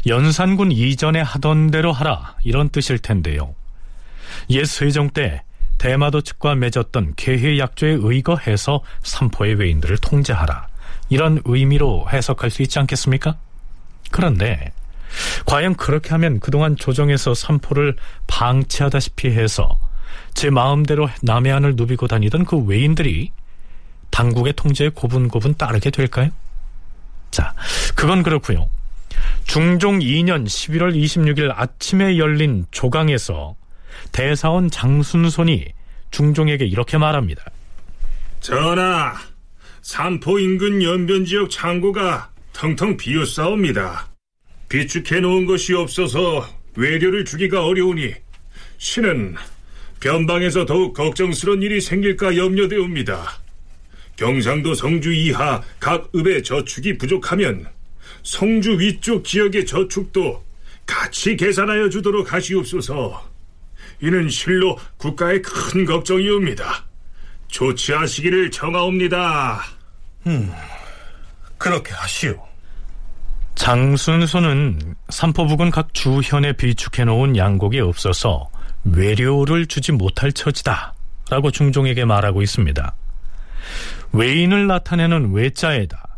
연산군 0.08 0.72
이전에 0.72 1.22
하던 1.22 1.72
대로 1.72 1.92
하라 1.92 2.36
이런 2.44 2.70
뜻일 2.70 3.00
텐데요. 3.00 3.54
옛 4.50 4.66
세종 4.66 5.10
때 5.10 5.44
대마도 5.78 6.22
측과 6.22 6.56
맺었던 6.56 7.14
개해약조에 7.16 7.98
의거해서 8.02 8.82
삼포의 9.04 9.56
외인들을 9.56 9.98
통제하라 9.98 10.68
이런 11.10 11.42
의미로 11.46 12.08
해석할 12.12 12.50
수 12.50 12.62
있지 12.62 12.80
않겠습니까? 12.80 13.36
그런데 14.12 14.72
과연 15.46 15.76
그렇게 15.76 16.10
하면 16.12 16.40
그동안 16.40 16.76
조정에서 16.76 17.34
삼포를 17.34 17.96
방치하다시피 18.28 19.30
해서 19.30 19.78
제 20.34 20.50
마음대로 20.50 21.10
남의 21.22 21.52
안을 21.52 21.76
누비고 21.76 22.08
다니던 22.08 22.46
그 22.46 22.58
외인들이 22.58 23.32
당국의 24.10 24.54
통제에 24.54 24.90
고분고분 24.90 25.56
따르게 25.56 25.90
될까요? 25.90 26.30
자, 27.32 27.54
그건 27.96 28.24
그렇고요. 28.24 28.70
중종 29.46 30.00
2년 30.00 30.46
11월 30.46 30.96
26일 30.96 31.52
아침에 31.56 32.18
열린 32.18 32.66
조강에서 32.72 33.56
대사원 34.12 34.70
장순손이 34.70 35.66
중종에게 36.12 36.66
이렇게 36.66 36.98
말합니다. 36.98 37.44
전하, 38.40 39.16
삼포 39.82 40.40
인근 40.40 40.82
연변 40.82 41.26
지역 41.26 41.50
창고가 41.50 42.32
텅텅 42.54 42.98
비었사옵니다. 42.98 44.08
비축해 44.70 45.20
놓은 45.20 45.46
것이 45.46 45.74
없어서 45.74 46.48
외료를 46.76 47.26
주기가 47.26 47.66
어려우니 47.66 48.14
신은 48.78 49.36
변방에서 50.00 50.66
더욱 50.66 50.94
걱정스러운 50.94 51.62
일이 51.62 51.82
생길까 51.82 52.36
염려되옵니다. 52.38 53.40
경상도 54.16 54.74
성주 54.74 55.14
이하 55.14 55.62
각 55.80 56.10
읍의 56.16 56.44
저축이 56.44 56.98
부족하면 56.98 57.68
성주 58.24 58.80
위쪽 58.80 59.24
지역의 59.24 59.66
저축도 59.66 60.44
같이 60.86 61.36
계산하여 61.36 61.90
주도록 61.90 62.34
하시옵소서. 62.34 63.30
이는 64.02 64.30
실로 64.30 64.78
국가의 64.98 65.42
큰 65.42 65.86
걱정이옵니다. 65.86 66.86
조치하시기를 67.48 68.52
청하옵니다. 68.52 69.62
음, 70.28 70.52
그렇게 71.58 71.94
하시오. 71.94 72.52
장순소는 73.56 74.96
삼포북은 75.10 75.70
각 75.70 75.94
주현에 75.94 76.54
비축해 76.54 77.06
놓은 77.06 77.38
양곡이 77.38 77.80
없어서 77.80 78.50
외료를 78.86 79.68
주지 79.68 79.92
못할 79.92 80.32
처지다 80.32 80.96
라고 81.30 81.52
중종에게 81.52 82.06
말하고 82.06 82.42
있습니다. 82.42 82.96
외인을 84.14 84.68
나타내는 84.68 85.34
외자에다 85.34 86.11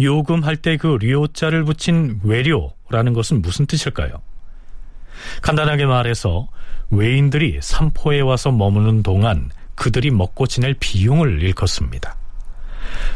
요금할 0.00 0.56
때 0.56 0.76
그 0.76 0.98
료자를 1.00 1.64
붙인 1.64 2.20
외료라는 2.22 3.12
것은 3.14 3.42
무슨 3.42 3.66
뜻일까요? 3.66 4.20
간단하게 5.42 5.86
말해서 5.86 6.48
외인들이 6.90 7.58
삼포에 7.62 8.20
와서 8.20 8.52
머무는 8.52 9.02
동안 9.02 9.50
그들이 9.74 10.10
먹고 10.10 10.46
지낼 10.46 10.74
비용을 10.78 11.42
일컫습니다. 11.42 12.16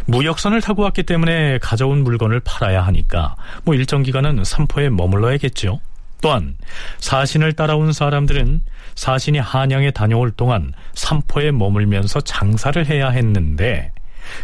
무역선을 0.06 0.60
타고 0.60 0.82
왔기 0.82 1.04
때문에 1.04 1.58
가져온 1.58 2.02
물건을 2.02 2.40
팔아야 2.40 2.82
하니까 2.86 3.36
뭐 3.64 3.74
일정 3.74 4.02
기간은 4.02 4.44
삼포에 4.44 4.90
머물러야겠죠. 4.90 5.80
또한 6.22 6.56
사신을 6.98 7.54
따라온 7.54 7.92
사람들은 7.92 8.62
사신이 8.94 9.38
한양에 9.38 9.90
다녀올 9.90 10.30
동안 10.30 10.72
삼포에 10.94 11.50
머물면서 11.52 12.20
장사를 12.22 12.84
해야 12.86 13.08
했는데 13.08 13.92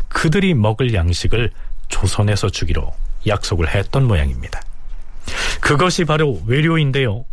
그들이 0.09 0.55
먹을 0.55 0.95
양식을 0.95 1.51
조선에서 1.89 2.51
주기로 2.51 2.93
약속을 3.27 3.75
했던 3.75 4.05
모양입니다. 4.07 4.61
그것이 5.61 6.05
바로 6.05 6.41
외료인데요. 6.47 7.25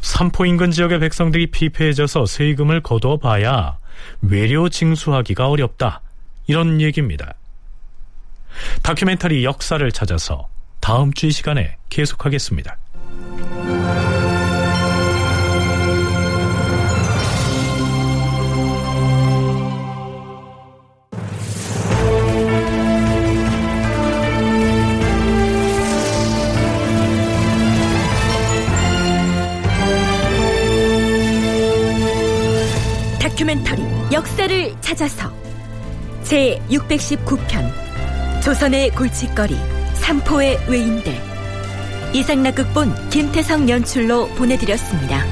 삼포 0.00 0.46
인근 0.46 0.70
지역의 0.70 1.00
백성들이 1.00 1.50
피폐해져서 1.50 2.26
세금을 2.26 2.82
거둬 2.82 3.16
봐야 3.18 3.76
외료 4.22 4.68
징수하기가 4.68 5.48
어렵다. 5.48 6.00
이런 6.46 6.80
얘기입니다. 6.80 7.34
다큐멘터리 8.82 9.44
역사를 9.44 9.90
찾아서 9.92 10.48
다음 10.80 11.12
주 11.12 11.26
이 11.26 11.30
시간에 11.30 11.76
계속하겠습니다. 11.90 12.76
다큐멘터리 33.38 33.82
역사를 34.12 34.74
찾아서 34.80 35.30
제 36.24 36.60
619편 36.70 38.42
조선의 38.42 38.90
골칫거리 38.90 39.56
삼포의 39.94 40.58
외인들 40.68 41.14
이상락극본 42.14 43.10
김태성 43.10 43.68
연출로 43.68 44.26
보내드렸습니다. 44.30 45.24